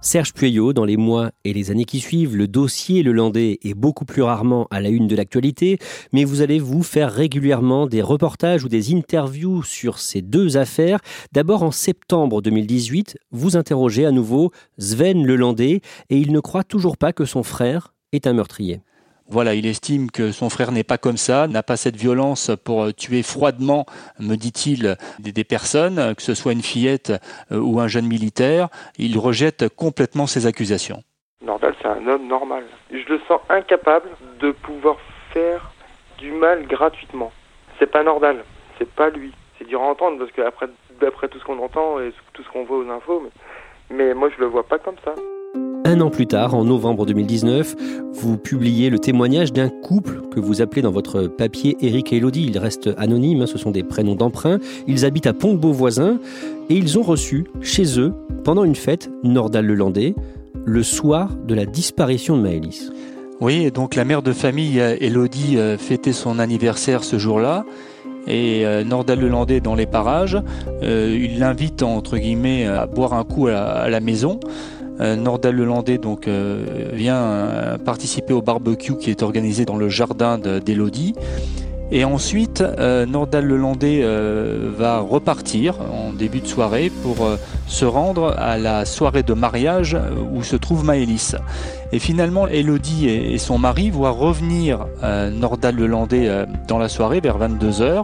Serge 0.00 0.32
Pueyo, 0.32 0.72
dans 0.72 0.84
les 0.84 0.96
mois 0.96 1.32
et 1.44 1.52
les 1.52 1.72
années 1.72 1.84
qui 1.84 1.98
suivent, 1.98 2.36
le 2.36 2.46
dossier 2.46 3.02
Le 3.02 3.10
Landais 3.10 3.58
est 3.64 3.74
beaucoup 3.74 4.04
plus 4.04 4.22
rarement 4.22 4.68
à 4.70 4.80
la 4.80 4.90
une 4.90 5.08
de 5.08 5.16
l'actualité, 5.16 5.78
mais 6.12 6.22
vous 6.22 6.40
allez 6.40 6.60
vous 6.60 6.84
faire 6.84 7.12
régulièrement 7.12 7.88
des 7.88 8.00
reportages 8.00 8.64
ou 8.64 8.68
des 8.68 8.94
interviews 8.94 9.64
sur 9.64 9.98
ces 9.98 10.22
deux 10.22 10.56
affaires. 10.56 11.00
D'abord, 11.32 11.64
en 11.64 11.72
septembre 11.72 12.42
2018, 12.42 13.18
vous 13.32 13.56
interrogez 13.56 14.06
à 14.06 14.12
nouveau 14.12 14.52
Sven 14.78 15.26
Le 15.26 15.34
Landais 15.34 15.80
et 16.10 16.16
il 16.16 16.30
ne 16.30 16.40
croit 16.40 16.64
toujours 16.64 16.96
pas 16.96 17.12
que 17.12 17.24
son 17.24 17.42
frère 17.42 17.92
est 18.12 18.28
un 18.28 18.34
meurtrier. 18.34 18.80
Voilà, 19.30 19.52
il 19.52 19.66
estime 19.66 20.10
que 20.10 20.32
son 20.32 20.48
frère 20.48 20.72
n'est 20.72 20.84
pas 20.84 20.96
comme 20.96 21.18
ça, 21.18 21.48
n'a 21.48 21.62
pas 21.62 21.76
cette 21.76 21.96
violence 21.96 22.50
pour 22.64 22.84
euh, 22.84 22.92
tuer 22.92 23.22
froidement, 23.22 23.84
me 24.18 24.36
dit-il, 24.36 24.96
des, 25.18 25.44
personnes, 25.44 26.14
que 26.14 26.22
ce 26.22 26.32
soit 26.32 26.52
une 26.52 26.62
fillette 26.62 27.12
euh, 27.52 27.58
ou 27.58 27.78
un 27.78 27.88
jeune 27.88 28.06
militaire. 28.06 28.68
Il 28.96 29.18
rejette 29.18 29.68
complètement 29.68 30.26
ces 30.26 30.46
accusations. 30.46 31.02
Nordal, 31.42 31.74
c'est 31.82 31.88
un 31.88 32.06
homme 32.06 32.26
normal. 32.26 32.64
Je 32.90 33.06
le 33.06 33.20
sens 33.28 33.40
incapable 33.50 34.08
de 34.40 34.50
pouvoir 34.50 34.96
faire 35.34 35.72
du 36.16 36.32
mal 36.32 36.66
gratuitement. 36.66 37.30
C'est 37.78 37.90
pas 37.90 38.02
Nordal, 38.02 38.44
c'est 38.78 38.90
pas 38.90 39.10
lui. 39.10 39.32
C'est 39.58 39.68
dur 39.68 39.82
à 39.82 39.84
entendre 39.84 40.18
parce 40.18 40.32
que 40.32 40.40
d'après 41.00 41.28
tout 41.28 41.38
ce 41.38 41.44
qu'on 41.44 41.62
entend 41.62 42.00
et 42.00 42.14
tout 42.32 42.42
ce 42.42 42.48
qu'on 42.48 42.64
voit 42.64 42.78
aux 42.78 42.88
infos, 42.88 43.20
mais, 43.20 43.96
mais 43.96 44.14
moi 44.14 44.30
je 44.34 44.40
le 44.40 44.46
vois 44.46 44.66
pas 44.66 44.78
comme 44.78 44.96
ça. 45.04 45.14
Un 45.88 46.02
an 46.02 46.10
plus 46.10 46.26
tard, 46.26 46.54
en 46.54 46.66
novembre 46.66 47.06
2019, 47.06 47.74
vous 48.12 48.36
publiez 48.36 48.90
le 48.90 48.98
témoignage 48.98 49.54
d'un 49.54 49.70
couple 49.70 50.20
que 50.30 50.38
vous 50.38 50.60
appelez 50.60 50.82
dans 50.82 50.90
votre 50.90 51.28
papier 51.28 51.78
Eric 51.80 52.12
et 52.12 52.18
Elodie. 52.18 52.44
Ils 52.44 52.58
restent 52.58 52.90
anonymes, 52.98 53.40
hein, 53.40 53.46
ce 53.46 53.56
sont 53.56 53.70
des 53.70 53.82
prénoms 53.82 54.14
d'emprunt. 54.14 54.58
Ils 54.86 55.06
habitent 55.06 55.28
à 55.28 55.32
Pont-de-Beauvoisin 55.32 56.18
et 56.68 56.74
ils 56.74 56.98
ont 56.98 57.02
reçu 57.02 57.46
chez 57.62 57.98
eux, 57.98 58.12
pendant 58.44 58.64
une 58.64 58.74
fête, 58.74 59.08
Nordal 59.24 59.64
Lelandais, 59.64 60.14
le 60.66 60.82
soir 60.82 61.30
de 61.46 61.54
la 61.54 61.64
disparition 61.64 62.36
de 62.36 62.42
Maëlys. 62.42 62.92
Oui, 63.40 63.70
donc 63.70 63.94
la 63.94 64.04
mère 64.04 64.20
de 64.20 64.34
famille, 64.34 64.78
Elodie, 64.78 65.56
euh, 65.56 65.78
fêtait 65.78 66.12
son 66.12 66.38
anniversaire 66.38 67.02
ce 67.02 67.16
jour-là 67.16 67.64
et 68.26 68.66
euh, 68.66 68.84
Nordal 68.84 69.20
Lelandais 69.20 69.60
dans 69.60 69.74
les 69.74 69.86
parages. 69.86 70.38
Euh, 70.82 71.18
il 71.18 71.38
l'invite 71.38 71.82
entre 71.82 72.18
guillemets 72.18 72.66
à 72.66 72.86
boire 72.86 73.14
un 73.14 73.24
coup 73.24 73.46
à 73.46 73.88
la 73.88 74.00
maison. 74.00 74.38
Euh, 75.00 75.16
Nordal 75.16 75.54
Lelandais 75.54 75.98
donc 75.98 76.26
euh, 76.26 76.90
vient 76.92 77.16
euh, 77.16 77.78
participer 77.78 78.32
au 78.32 78.42
barbecue 78.42 78.96
qui 78.96 79.10
est 79.10 79.22
organisé 79.22 79.64
dans 79.64 79.76
le 79.76 79.88
jardin 79.88 80.38
d'Elodie. 80.38 81.14
Et 81.90 82.04
ensuite, 82.04 82.62
Nordal 83.08 83.46
Lelandais 83.46 84.04
va 84.76 84.98
repartir 85.00 85.76
en 85.80 86.12
début 86.12 86.40
de 86.40 86.46
soirée 86.46 86.92
pour 87.02 87.26
se 87.66 87.86
rendre 87.86 88.34
à 88.36 88.58
la 88.58 88.84
soirée 88.84 89.22
de 89.22 89.32
mariage 89.32 89.96
où 90.30 90.42
se 90.42 90.56
trouve 90.56 90.84
Maëlys. 90.84 91.34
Et 91.92 91.98
finalement, 91.98 92.46
Elodie 92.46 93.08
et, 93.08 93.38
son 93.38 93.56
mari 93.56 93.88
voient 93.88 94.10
revenir 94.10 94.86
Nordal 95.32 95.76
Lelandais 95.76 96.30
dans 96.68 96.76
la 96.76 96.90
soirée 96.90 97.20
vers 97.20 97.38
22h. 97.38 98.02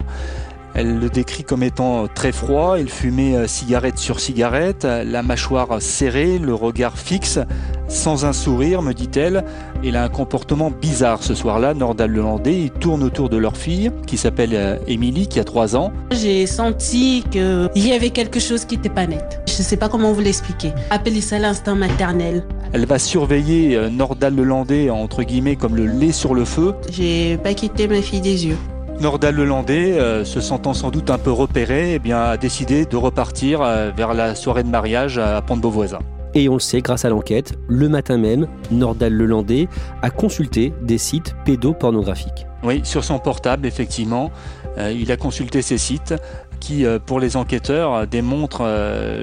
Elle 0.74 0.98
le 0.98 1.08
décrit 1.08 1.44
comme 1.44 1.62
étant 1.62 2.08
très 2.12 2.32
froid, 2.32 2.78
il 2.80 2.88
fumait 2.88 3.46
cigarette 3.46 3.98
sur 3.98 4.18
cigarette, 4.18 4.84
la 4.84 5.22
mâchoire 5.22 5.80
serrée, 5.80 6.38
le 6.38 6.52
regard 6.52 6.98
fixe, 6.98 7.38
sans 7.86 8.24
un 8.24 8.32
sourire, 8.32 8.82
me 8.82 8.92
dit-elle. 8.92 9.44
Il 9.84 9.96
a 9.96 10.02
un 10.02 10.08
comportement 10.08 10.72
bizarre 10.72 11.22
ce 11.22 11.34
soir-là, 11.34 11.74
Nordal 11.74 12.10
Lelandais. 12.10 12.62
Il 12.62 12.70
tourne 12.70 13.04
autour 13.04 13.28
de 13.28 13.36
leur 13.36 13.56
fille, 13.56 13.92
qui 14.06 14.16
s'appelle 14.16 14.80
Émilie, 14.88 15.28
qui 15.28 15.38
a 15.38 15.44
3 15.44 15.76
ans. 15.76 15.92
J'ai 16.10 16.46
senti 16.46 17.22
qu'il 17.30 17.70
y 17.76 17.92
avait 17.92 18.10
quelque 18.10 18.40
chose 18.40 18.64
qui 18.64 18.76
n'était 18.76 18.88
pas 18.88 19.06
net. 19.06 19.42
Je 19.46 19.58
ne 19.58 19.62
sais 19.62 19.76
pas 19.76 19.88
comment 19.88 20.12
vous 20.12 20.22
l'expliquer. 20.22 20.72
Appelez 20.90 21.20
ça 21.20 21.38
l'instinct 21.38 21.76
maternel. 21.76 22.44
Elle 22.72 22.86
va 22.86 22.98
surveiller 22.98 23.78
Nordal 23.90 24.34
Lelandais, 24.34 24.90
entre 24.90 25.22
guillemets, 25.22 25.54
comme 25.54 25.76
le 25.76 25.86
lait 25.86 26.10
sur 26.10 26.34
le 26.34 26.44
feu. 26.44 26.74
J'ai 26.90 27.36
pas 27.36 27.54
quitté 27.54 27.86
ma 27.86 28.02
fille 28.02 28.20
des 28.20 28.46
yeux. 28.46 28.56
Nordal 29.00 29.34
Lelandais, 29.34 29.98
euh, 29.98 30.24
se 30.24 30.40
sentant 30.40 30.72
sans 30.72 30.90
doute 30.90 31.10
un 31.10 31.18
peu 31.18 31.32
repéré, 31.32 31.94
eh 31.94 31.98
bien, 31.98 32.22
a 32.22 32.36
décidé 32.36 32.86
de 32.86 32.96
repartir 32.96 33.60
euh, 33.60 33.90
vers 33.94 34.14
la 34.14 34.34
soirée 34.34 34.62
de 34.62 34.68
mariage 34.68 35.18
à 35.18 35.42
Pont-de-Beauvoisin. 35.42 35.98
Et 36.34 36.48
on 36.48 36.54
le 36.54 36.60
sait 36.60 36.80
grâce 36.80 37.04
à 37.04 37.10
l'enquête, 37.10 37.54
le 37.68 37.88
matin 37.88 38.18
même, 38.18 38.46
Nordal 38.70 39.12
Lelandais 39.12 39.68
a 40.02 40.10
consulté 40.10 40.72
des 40.82 40.98
sites 40.98 41.34
pédopornographiques. 41.44 42.46
Oui, 42.62 42.80
sur 42.84 43.04
son 43.04 43.18
portable, 43.18 43.66
effectivement, 43.66 44.30
euh, 44.78 44.92
il 44.92 45.10
a 45.12 45.16
consulté 45.16 45.60
ces 45.60 45.78
sites 45.78 46.14
qui, 46.60 46.86
pour 47.04 47.20
les 47.20 47.36
enquêteurs, 47.36 48.06
démontrent 48.06 48.66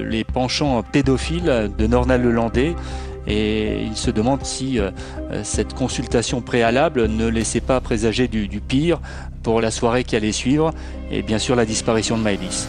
les 0.05 0.23
penchants 0.23 0.84
pédophiles 0.84 1.71
de 1.75 1.88
Nordal 1.88 2.21
Lelandais 2.21 2.75
et 3.27 3.84
il 3.84 3.95
se 3.95 4.12
demande 4.12 4.43
si 4.43 4.79
euh, 4.79 4.91
cette 5.43 5.73
consultation 5.73 6.41
préalable 6.41 7.07
ne 7.07 7.27
laissait 7.27 7.62
pas 7.62 7.79
présager 7.81 8.27
du, 8.27 8.47
pire 8.62 8.99
pour 9.43 9.62
la 9.62 9.71
soirée 9.71 10.03
qui 10.03 10.15
allait 10.15 10.31
suivre 10.31 10.71
et 11.12 11.21
bien 11.21 11.39
sûr 11.39 11.55
la 11.55 11.65
disparition 11.65 12.17
de 12.17 12.23
Maëlys. 12.23 12.67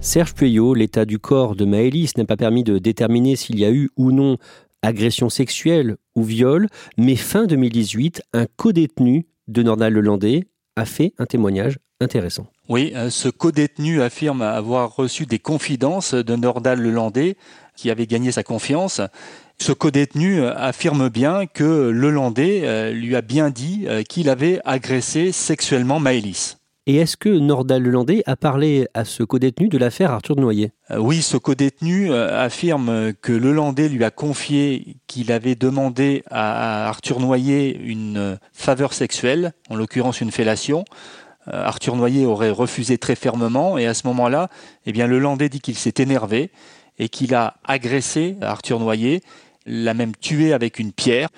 Serge 0.00 0.34
Pueyo, 0.34 0.74
l'état 0.74 1.04
du 1.04 1.18
corps 1.18 1.54
de 1.54 1.64
Maëlys 1.64 2.16
n'a 2.16 2.24
pas 2.24 2.36
permis 2.36 2.64
de 2.64 2.78
déterminer 2.78 3.36
s'il 3.36 3.58
y 3.58 3.64
a 3.64 3.70
eu 3.70 3.90
ou 3.96 4.10
non 4.10 4.36
agression 4.82 5.28
sexuelle 5.28 5.96
ou 6.16 6.24
viol, 6.24 6.66
mais 6.98 7.14
fin 7.14 7.46
2018, 7.46 8.22
un 8.32 8.46
co-détenu 8.56 9.26
de 9.46 9.62
Nordal 9.62 9.92
Lelandais 9.92 10.44
a 10.76 10.84
fait 10.84 11.14
un 11.18 11.26
témoignage 11.26 11.78
intéressant. 12.00 12.46
Oui, 12.68 12.92
euh, 12.94 13.10
ce 13.10 13.28
co-détenu 13.28 14.02
affirme 14.02 14.42
avoir 14.42 14.94
reçu 14.96 15.26
des 15.26 15.38
confidences 15.38 16.14
de 16.14 16.36
Nordal 16.36 16.80
Lelandais 16.80 17.36
qui 17.76 17.90
avait 17.90 18.06
gagné 18.06 18.32
sa 18.32 18.42
confiance. 18.42 19.00
Ce 19.62 19.70
co-détenu 19.70 20.44
affirme 20.44 21.08
bien 21.08 21.46
que 21.46 21.88
le 21.90 22.10
Landais 22.10 22.62
euh, 22.64 22.90
lui 22.90 23.14
a 23.14 23.22
bien 23.22 23.50
dit 23.50 23.84
euh, 23.86 24.02
qu'il 24.02 24.28
avait 24.28 24.60
agressé 24.64 25.30
sexuellement 25.30 26.00
Maëlys. 26.00 26.56
Et 26.88 26.96
est-ce 26.96 27.16
que 27.16 27.28
Nordal 27.28 27.80
Lelandais 27.80 28.24
a 28.26 28.34
parlé 28.34 28.88
à 28.92 29.04
ce 29.04 29.22
co-détenu 29.22 29.68
de 29.68 29.78
l'affaire 29.78 30.10
Arthur 30.10 30.34
Noyer? 30.34 30.72
Euh, 30.90 30.98
Oui, 30.98 31.22
ce 31.22 31.36
co-détenu 31.36 32.12
affirme 32.12 33.12
que 33.22 33.30
le 33.30 33.52
Landais 33.52 33.88
lui 33.88 34.02
a 34.02 34.10
confié 34.10 34.96
qu'il 35.06 35.30
avait 35.30 35.54
demandé 35.54 36.24
à 36.28 36.88
Arthur 36.88 37.20
Noyer 37.20 37.78
une 37.78 38.40
faveur 38.52 38.94
sexuelle, 38.94 39.52
en 39.70 39.76
l'occurrence 39.76 40.20
une 40.20 40.32
fellation. 40.32 40.84
Arthur 41.46 41.94
Noyer 41.94 42.26
aurait 42.26 42.50
refusé 42.50 42.98
très 42.98 43.14
fermement 43.14 43.78
et 43.78 43.86
à 43.86 43.94
ce 43.94 44.08
moment-là, 44.08 44.48
eh 44.86 44.92
bien, 44.92 45.06
le 45.06 45.20
Landais 45.20 45.48
dit 45.48 45.60
qu'il 45.60 45.76
s'est 45.76 45.94
énervé 45.98 46.50
et 46.98 47.08
qu'il 47.08 47.34
a 47.34 47.54
agressé 47.64 48.36
Arthur 48.40 48.80
Noyer, 48.80 49.22
l'a 49.66 49.94
même 49.94 50.14
tué 50.16 50.52
avec 50.52 50.78
une 50.78 50.92
pierre. 50.92 51.28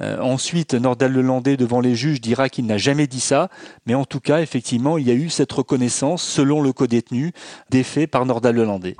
Euh, 0.00 0.18
ensuite, 0.20 0.74
Nordal 0.74 1.12
Lelandais, 1.12 1.56
devant 1.56 1.80
les 1.80 1.94
juges, 1.94 2.20
dira 2.20 2.48
qu'il 2.48 2.66
n'a 2.66 2.78
jamais 2.78 3.06
dit 3.06 3.20
ça, 3.20 3.48
mais 3.86 3.94
en 3.94 4.04
tout 4.04 4.20
cas, 4.20 4.40
effectivement, 4.40 4.98
il 4.98 5.06
y 5.06 5.10
a 5.10 5.14
eu 5.14 5.30
cette 5.30 5.52
reconnaissance, 5.52 6.22
selon 6.22 6.60
le 6.60 6.72
co-détenu, 6.72 7.32
des 7.70 7.82
faits 7.82 8.10
par 8.10 8.26
Nordal 8.26 8.56
Lelandais. 8.56 8.96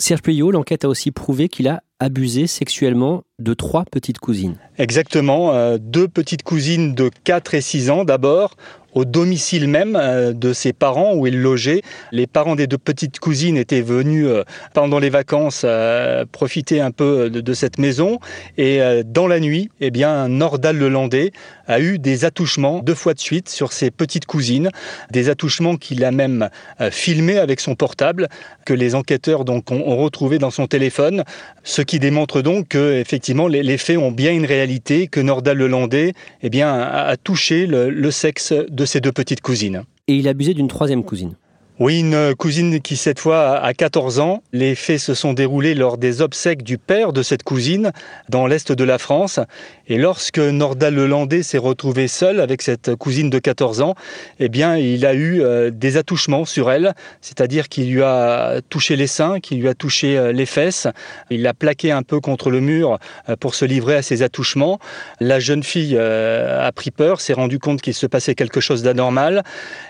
Serge 0.00 0.22
Puyot, 0.22 0.52
l'enquête 0.52 0.84
a 0.84 0.88
aussi 0.88 1.10
prouvé 1.10 1.48
qu'il 1.48 1.66
a 1.66 1.82
abusé 1.98 2.46
sexuellement 2.46 3.24
de 3.40 3.52
trois 3.54 3.84
petites 3.84 4.20
cousines. 4.20 4.56
Exactement, 4.78 5.52
euh, 5.52 5.78
deux 5.80 6.06
petites 6.06 6.44
cousines 6.44 6.94
de 6.94 7.10
4 7.24 7.54
et 7.54 7.60
6 7.60 7.90
ans 7.90 8.04
d'abord, 8.04 8.54
au 8.98 9.04
domicile 9.04 9.68
même 9.68 9.94
euh, 9.94 10.32
de 10.32 10.52
ses 10.52 10.72
parents 10.72 11.14
où 11.14 11.28
il 11.28 11.40
logeait. 11.40 11.82
Les 12.10 12.26
parents 12.26 12.56
des 12.56 12.66
deux 12.66 12.78
petites 12.78 13.20
cousines 13.20 13.56
étaient 13.56 13.80
venus 13.80 14.26
euh, 14.26 14.42
pendant 14.74 14.98
les 14.98 15.08
vacances 15.08 15.62
euh, 15.64 16.24
profiter 16.30 16.80
un 16.80 16.90
peu 16.90 17.30
de, 17.30 17.54
cette 17.54 17.78
maison. 17.78 18.18
Et 18.56 18.80
dans 19.04 19.26
la 19.26 19.40
nuit, 19.40 19.70
eh 19.80 19.90
bien, 19.90 20.28
Nordal 20.28 20.76
Lelandais 20.76 21.32
a 21.66 21.80
eu 21.80 21.98
des 21.98 22.24
attouchements 22.24 22.80
deux 22.80 22.94
fois 22.94 23.14
de 23.14 23.20
suite 23.20 23.48
sur 23.48 23.72
ses 23.72 23.90
petites 23.90 24.26
cousines, 24.26 24.70
des 25.10 25.28
attouchements 25.28 25.76
qu'il 25.76 26.04
a 26.04 26.10
même 26.10 26.48
filmés 26.90 27.38
avec 27.38 27.60
son 27.60 27.74
portable 27.74 28.28
que 28.64 28.74
les 28.74 28.94
enquêteurs 28.94 29.44
donc 29.44 29.70
ont, 29.70 29.96
retrouvé 29.96 30.38
dans 30.38 30.50
son 30.50 30.66
téléphone, 30.66 31.24
ce 31.64 31.82
qui 31.82 31.98
démontre 31.98 32.42
donc 32.42 32.68
que 32.68 32.98
effectivement 32.98 33.48
les, 33.48 33.78
faits 33.78 33.98
ont 33.98 34.12
bien 34.12 34.32
une 34.32 34.46
réalité, 34.46 35.08
que 35.08 35.20
Nordal 35.20 35.58
Lelandais 35.58 36.12
eh 36.42 36.50
bien, 36.50 36.72
a, 36.72 37.16
touché 37.16 37.66
le, 37.66 37.90
le 37.90 38.10
sexe 38.10 38.52
de 38.52 38.84
ses 38.88 39.00
deux 39.00 39.12
petites 39.12 39.40
cousines. 39.40 39.84
Et 40.08 40.16
il 40.16 40.26
abusait 40.28 40.54
d'une 40.54 40.68
troisième 40.68 41.04
cousine. 41.04 41.36
Oui, 41.80 42.00
une 42.00 42.34
cousine 42.34 42.80
qui 42.80 42.96
cette 42.96 43.20
fois 43.20 43.56
a 43.60 43.72
14 43.72 44.18
ans. 44.18 44.42
Les 44.52 44.74
faits 44.74 44.98
se 44.98 45.14
sont 45.14 45.32
déroulés 45.32 45.76
lors 45.76 45.96
des 45.96 46.22
obsèques 46.22 46.64
du 46.64 46.76
père 46.76 47.12
de 47.12 47.22
cette 47.22 47.44
cousine 47.44 47.92
dans 48.28 48.48
l'est 48.48 48.72
de 48.72 48.82
la 48.82 48.98
France. 48.98 49.38
Et 49.86 49.96
lorsque 49.96 50.40
Nordal 50.40 50.96
Lelandais 50.96 51.44
s'est 51.44 51.56
retrouvé 51.56 52.08
seul 52.08 52.40
avec 52.40 52.62
cette 52.62 52.96
cousine 52.96 53.30
de 53.30 53.38
14 53.38 53.80
ans, 53.80 53.94
eh 54.40 54.48
bien, 54.48 54.76
il 54.76 55.06
a 55.06 55.14
eu 55.14 55.40
euh, 55.40 55.70
des 55.70 55.96
attouchements 55.96 56.44
sur 56.44 56.68
elle, 56.68 56.94
c'est-à-dire 57.20 57.68
qu'il 57.68 57.92
lui 57.92 58.02
a 58.02 58.60
touché 58.68 58.96
les 58.96 59.06
seins, 59.06 59.38
qu'il 59.38 59.60
lui 59.60 59.68
a 59.68 59.74
touché 59.74 60.18
euh, 60.18 60.32
les 60.32 60.46
fesses. 60.46 60.88
Il 61.30 61.42
l'a 61.42 61.54
plaqué 61.54 61.92
un 61.92 62.02
peu 62.02 62.18
contre 62.18 62.50
le 62.50 62.60
mur 62.60 62.98
euh, 63.28 63.36
pour 63.36 63.54
se 63.54 63.64
livrer 63.64 63.94
à 63.94 64.02
ses 64.02 64.22
attouchements. 64.22 64.80
La 65.20 65.38
jeune 65.38 65.62
fille 65.62 65.96
a 65.96 66.72
pris 66.72 66.90
peur, 66.90 67.20
s'est 67.20 67.34
rendu 67.34 67.60
compte 67.60 67.80
qu'il 67.80 67.94
se 67.94 68.06
passait 68.06 68.34
quelque 68.34 68.60
chose 68.60 68.82
d'anormal, 68.82 69.44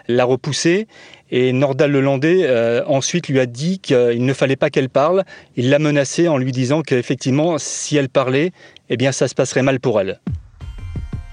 l'a 0.07 0.24
repoussé 0.24 0.87
et 1.31 1.53
Nordal 1.53 1.93
Lelandais 1.93 2.43
euh, 2.45 2.83
ensuite 2.87 3.29
lui 3.29 3.41
a 3.41 3.47
dit 3.47 3.79
qu'il 3.81 4.25
ne 4.25 4.33
fallait 4.33 4.57
pas 4.57 4.71
qu'elle 4.71 4.88
parle. 4.88 5.25
Il 5.57 5.71
l'a 5.71 5.79
menacée 5.79 6.29
en 6.29 6.38
lui 6.38 6.53
disant 6.53 6.83
qu'effectivement, 6.83 7.57
si 7.59 7.97
elle 7.97 8.09
parlait, 8.09 8.53
eh 8.88 8.97
bien, 8.97 9.12
ça 9.12 9.29
se 9.29 9.35
passerait 9.35 9.62
mal 9.62 9.81
pour 9.81 10.01
elle. 10.01 10.21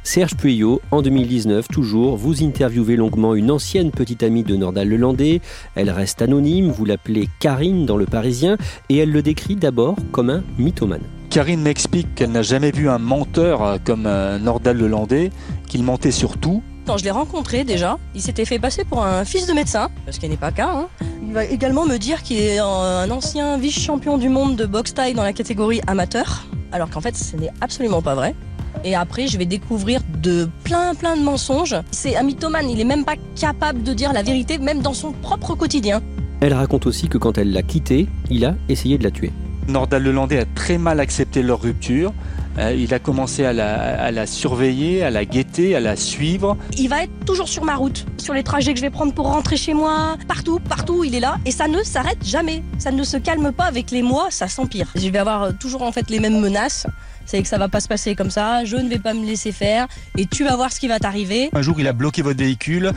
Serge 0.04 0.36
Pueyo, 0.36 0.82
en 0.92 1.02
2019, 1.02 1.68
toujours, 1.68 2.16
vous 2.16 2.44
interviewez 2.44 2.96
longuement 2.96 3.34
une 3.34 3.50
ancienne 3.50 3.90
petite 3.90 4.22
amie 4.22 4.44
de 4.44 4.56
Nordal 4.56 4.88
Lelandais. 4.88 5.42
Elle 5.74 5.90
reste 5.90 6.22
anonyme, 6.22 6.70
vous 6.70 6.86
l'appelez 6.86 7.28
Karine 7.40 7.88
dans 7.88 7.98
Le 7.98 8.06
Parisien, 8.06 8.58
et 8.90 8.98
elle 8.98 9.12
le 9.12 9.24
décrit 9.24 9.56
d'abord 9.56 9.96
comme 10.12 10.30
un 10.30 10.44
mythomane. 10.60 11.02
Karine 11.32 11.62
m'explique 11.62 12.14
qu'elle 12.14 12.32
n'a 12.32 12.44
jamais 12.44 12.70
vu 12.70 12.88
un 12.88 13.00
menteur 13.00 13.80
comme 13.84 14.06
euh, 14.06 14.38
Nordal 14.38 14.78
Lelandais, 14.78 15.32
qu'il 15.68 15.84
mentait 15.84 16.12
sur 16.12 16.38
tout, 16.38 16.62
quand 16.86 16.98
je 16.98 17.04
l'ai 17.04 17.12
rencontré 17.12 17.64
déjà, 17.64 17.98
il 18.14 18.22
s'était 18.22 18.46
fait 18.46 18.60
passer 18.60 18.86
pour 18.86 19.04
un 19.04 19.26
fils 19.26 19.48
de 19.48 19.54
médecin, 19.54 19.90
ce 20.10 20.20
qui 20.20 20.30
n'est 20.30 20.38
pas 20.38 20.52
cas. 20.52 20.70
Hein. 20.70 20.88
Il 21.26 21.34
va 21.34 21.44
également 21.46 21.86
me 21.86 21.98
dire 21.98 22.24
qu'il 22.24 22.38
est 22.38 22.60
un 22.60 23.10
ancien 23.10 23.58
vice-champion 23.58 24.18
du 24.18 24.30
monde 24.30 24.56
de 24.56 24.66
boxe 24.66 24.94
taille 24.94 25.14
dans 25.14 25.24
la 25.24 25.34
catégorie 25.34 25.82
amateur, 25.88 26.46
alors 26.72 26.90
qu'en 26.90 27.02
fait 27.02 27.16
ce 27.16 27.36
n'est 27.36 27.52
absolument 27.62 28.02
pas 28.02 28.16
vrai. 28.16 28.36
Et 28.84 28.94
après, 28.94 29.28
je 29.28 29.38
vais 29.38 29.46
découvrir 29.46 30.02
de 30.22 30.48
plein 30.64 30.94
plein 30.94 31.16
de 31.16 31.22
mensonges. 31.22 31.76
C'est 31.92 32.16
un 32.16 32.24
mythomane, 32.24 32.70
il 32.70 32.80
est 32.80 32.86
même 32.86 33.06
pas 33.06 33.16
capable 33.40 33.82
de 33.84 33.94
dire 33.94 34.14
la 34.14 34.22
vérité, 34.22 34.58
même 34.58 34.82
dans 34.82 34.94
son 34.94 35.12
propre 35.12 35.56
quotidien. 35.56 36.02
Elle 36.42 36.54
raconte 36.54 36.86
aussi 36.86 37.08
que 37.08 37.18
quand 37.18 37.38
elle 37.38 37.52
l'a 37.52 37.64
quitté, 37.64 38.08
il 38.30 38.46
a 38.46 38.56
essayé 38.70 38.98
de 38.98 39.04
la 39.04 39.12
tuer. 39.12 39.32
Nordal 39.68 40.04
Lelandais 40.04 40.40
a 40.40 40.46
très 40.46 40.78
mal 40.78 41.00
accepté 41.00 41.42
leur 41.42 41.62
rupture. 41.62 42.14
Euh, 42.58 42.74
il 42.74 42.94
a 42.94 43.00
commencé 43.00 43.46
à 43.46 43.54
la, 43.54 44.28
surveiller, 44.28 45.04
à 45.04 45.10
la 45.10 45.26
guetter, 45.26 45.76
à 45.76 45.80
la 45.80 45.96
suivre. 45.96 46.58
Il 46.78 46.90
va 46.90 47.04
être 47.04 47.26
toujours 47.26 47.48
sur 47.48 47.64
ma 47.64 47.76
route, 47.76 48.06
sur 48.18 48.34
les 48.34 48.44
trajets 48.44 48.74
que 48.74 48.80
je 48.80 48.86
vais 48.86 48.90
prendre 48.90 49.14
pour 49.14 49.28
rentrer 49.28 49.58
chez 49.58 49.74
moi. 49.74 50.18
Partout, 50.28 50.60
partout, 50.60 51.04
il 51.04 51.16
est 51.16 51.20
là. 51.20 51.38
Et 51.46 51.52
ça 51.52 51.68
ne 51.68 51.84
s'arrête 51.84 52.24
jamais. 52.24 52.64
Ça 52.78 52.92
ne 52.92 53.04
se 53.04 53.18
calme 53.18 53.52
pas 53.52 53.66
avec 53.66 53.92
les 53.92 54.02
mois, 54.02 54.28
ça 54.30 54.48
s'empire. 54.48 54.88
Je 54.96 55.10
vais 55.10 55.20
avoir 55.20 55.58
toujours 55.58 55.82
en 55.82 55.92
fait 55.92 56.10
les 56.10 56.20
mêmes 56.20 56.40
menaces 56.40 56.88
c'est 57.26 57.42
que 57.42 57.48
ça 57.48 57.58
va 57.58 57.68
pas 57.68 57.80
se 57.80 57.88
passer 57.88 58.16
comme 58.16 58.30
ça, 58.30 58.66
je 58.66 58.78
ne 58.78 58.90
vais 58.90 59.00
pas 59.00 59.14
me 59.14 59.26
laisser 59.26 59.52
faire 59.52 59.88
et 60.18 60.26
tu 60.26 60.44
vas 60.44 60.56
voir 60.56 60.72
ce 60.72 60.80
qui 60.80 60.88
va 60.88 61.00
t'arriver. 61.00 61.50
Un 61.54 61.62
jour, 61.62 61.80
il 61.80 61.88
a 61.88 61.94
bloqué 61.94 62.22
votre 62.22 62.40
véhicule. 62.40 62.92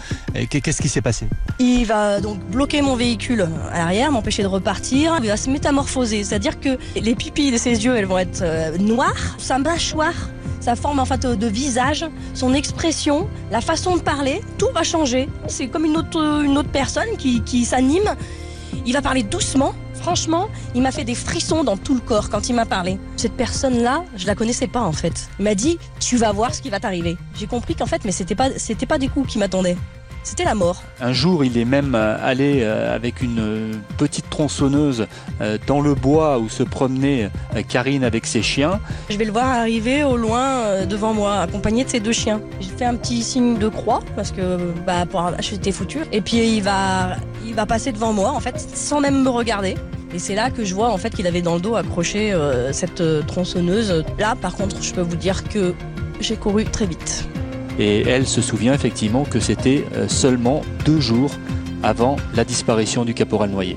Qu'est-ce 0.50 0.82
qui 0.82 0.88
s'est 0.88 1.02
passé? 1.02 1.26
Il 1.58 1.84
va 1.86 2.20
donc 2.20 2.38
bloquer 2.38 2.82
mon 2.82 2.96
véhicule 2.96 3.48
à 3.72 3.78
l'arrière, 3.78 4.12
m'empêcher 4.12 4.42
de 4.42 4.48
repartir. 4.48 5.18
Il 5.22 5.28
va 5.28 5.36
se 5.36 5.50
métamorphoser, 5.50 6.24
c'est-à-dire 6.24 6.60
que 6.60 6.78
les 6.96 7.14
pupilles 7.14 7.52
de 7.52 7.58
ses 7.58 7.84
yeux, 7.84 7.96
elles 7.96 8.06
vont 8.06 8.18
être 8.18 8.42
euh, 8.42 8.76
noires, 8.78 9.36
sa 9.38 9.58
mâchoire 9.58 10.14
sa 10.60 10.76
forme 10.76 10.98
en 10.98 11.04
fait 11.04 11.24
de 11.24 11.46
visage, 11.46 12.04
son 12.34 12.52
expression, 12.52 13.28
la 13.50 13.60
façon 13.60 13.96
de 13.96 14.02
parler, 14.02 14.42
tout 14.58 14.68
va 14.74 14.82
changer. 14.82 15.28
C'est 15.46 15.68
comme 15.68 15.84
une 15.84 15.96
autre, 15.96 16.42
une 16.44 16.58
autre 16.58 16.68
personne 16.68 17.16
qui, 17.16 17.42
qui 17.42 17.64
s'anime. 17.64 18.16
Il 18.84 18.92
va 18.92 19.00
parler 19.00 19.22
doucement, 19.22 19.74
franchement, 19.98 20.48
il 20.74 20.82
m'a 20.82 20.92
fait 20.92 21.04
des 21.04 21.14
frissons 21.14 21.64
dans 21.64 21.76
tout 21.76 21.94
le 21.94 22.00
corps 22.00 22.30
quand 22.30 22.48
il 22.48 22.54
m'a 22.54 22.66
parlé. 22.66 22.98
Cette 23.16 23.32
personne-là, 23.32 24.04
je 24.16 24.26
la 24.26 24.34
connaissais 24.34 24.66
pas 24.66 24.82
en 24.82 24.92
fait. 24.92 25.28
Il 25.38 25.44
m'a 25.44 25.54
dit, 25.54 25.78
tu 26.00 26.16
vas 26.16 26.32
voir 26.32 26.54
ce 26.54 26.62
qui 26.62 26.70
va 26.70 26.80
t'arriver. 26.80 27.16
J'ai 27.34 27.46
compris 27.46 27.74
qu'en 27.74 27.86
fait, 27.86 28.04
mais 28.04 28.12
c'était 28.12 28.34
pas, 28.34 28.50
c'était 28.56 28.86
pas 28.86 28.98
des 28.98 29.08
coups 29.08 29.32
qui 29.32 29.38
m'attendaient. 29.38 29.76
C'était 30.28 30.44
la 30.44 30.54
mort. 30.54 30.82
Un 31.00 31.14
jour, 31.14 31.42
il 31.42 31.56
est 31.56 31.64
même 31.64 31.94
euh, 31.94 32.18
allé 32.22 32.60
euh, 32.60 32.94
avec 32.94 33.22
une 33.22 33.38
euh, 33.40 33.72
petite 33.96 34.28
tronçonneuse 34.28 35.06
dans 35.66 35.80
le 35.80 35.94
bois 35.94 36.38
où 36.38 36.50
se 36.50 36.62
promenait 36.62 37.30
Karine 37.66 38.04
avec 38.04 38.26
ses 38.26 38.42
chiens. 38.42 38.78
Je 39.08 39.16
vais 39.16 39.24
le 39.24 39.32
voir 39.32 39.46
arriver 39.46 40.04
au 40.04 40.18
loin 40.18 40.84
devant 40.84 41.14
moi, 41.14 41.36
accompagné 41.36 41.84
de 41.84 41.88
ses 41.88 42.00
deux 42.00 42.12
chiens. 42.12 42.42
J'ai 42.60 42.68
fait 42.68 42.84
un 42.84 42.96
petit 42.96 43.22
signe 43.22 43.56
de 43.56 43.68
croix 43.68 44.00
parce 44.16 44.30
que 44.30 44.74
bah, 44.86 45.06
pour 45.06 45.30
j'étais 45.40 45.72
foutu. 45.72 46.00
Et 46.12 46.20
puis 46.20 46.56
il 46.56 46.62
va, 46.62 47.16
il 47.46 47.54
va 47.54 47.64
passer 47.64 47.92
devant 47.92 48.12
moi 48.12 48.30
en 48.30 48.40
fait 48.40 48.58
sans 48.58 49.00
même 49.00 49.22
me 49.22 49.30
regarder. 49.30 49.76
Et 50.12 50.18
c'est 50.18 50.34
là 50.34 50.50
que 50.50 50.64
je 50.64 50.74
vois 50.74 50.90
en 50.90 50.98
fait 50.98 51.10
qu'il 51.10 51.26
avait 51.26 51.42
dans 51.42 51.54
le 51.54 51.60
dos 51.60 51.76
accroché 51.76 52.36
cette 52.72 53.02
tronçonneuse. 53.26 54.04
Là, 54.18 54.34
par 54.38 54.54
contre, 54.56 54.82
je 54.82 54.92
peux 54.92 55.02
vous 55.02 55.16
dire 55.16 55.44
que 55.44 55.74
j'ai 56.20 56.36
couru 56.36 56.64
très 56.64 56.86
vite. 56.86 57.28
Et 57.78 58.02
elle 58.02 58.26
se 58.26 58.42
souvient 58.42 58.74
effectivement 58.74 59.24
que 59.24 59.38
c'était 59.38 59.84
euh, 59.94 60.08
seulement 60.08 60.62
deux 60.84 61.00
jours 61.00 61.30
avant 61.82 62.16
la 62.34 62.44
disparition 62.44 63.04
du 63.04 63.14
caporal 63.14 63.50
noyé. 63.50 63.76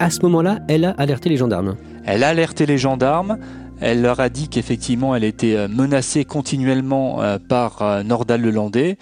À 0.00 0.10
ce 0.10 0.20
moment-là, 0.22 0.58
elle 0.68 0.84
a 0.84 0.90
alerté 0.98 1.28
les 1.28 1.36
gendarmes. 1.36 1.76
Elle 2.04 2.24
a 2.24 2.28
alerté 2.28 2.66
les 2.66 2.78
gendarmes. 2.78 3.38
Elle 3.80 4.02
leur 4.02 4.18
a 4.18 4.28
dit 4.28 4.48
qu'effectivement, 4.48 5.14
elle 5.14 5.22
était 5.22 5.54
euh, 5.54 5.68
menacée 5.68 6.24
continuellement 6.24 7.22
euh, 7.22 7.38
par 7.38 8.02
Nordal 8.04 8.40
Lelandais. 8.42 8.98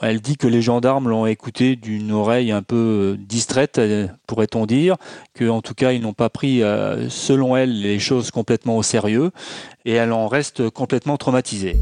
Elle 0.00 0.20
dit 0.20 0.36
que 0.36 0.46
les 0.46 0.62
gendarmes 0.62 1.08
l'ont 1.08 1.26
écoutée 1.26 1.74
d'une 1.74 2.12
oreille 2.12 2.52
un 2.52 2.62
peu 2.62 3.18
distraite, 3.18 3.78
pourrait-on 4.26 4.64
dire, 4.64 4.96
que 5.34 5.46
en 5.46 5.60
tout 5.60 5.74
cas 5.74 5.92
ils 5.92 6.00
n'ont 6.00 6.14
pas 6.14 6.30
pris, 6.30 6.62
selon 7.10 7.54
elle, 7.54 7.82
les 7.82 7.98
choses 7.98 8.30
complètement 8.30 8.78
au 8.78 8.82
sérieux, 8.82 9.30
et 9.84 9.92
elle 9.92 10.12
en 10.12 10.26
reste 10.26 10.70
complètement 10.70 11.18
traumatisée. 11.18 11.76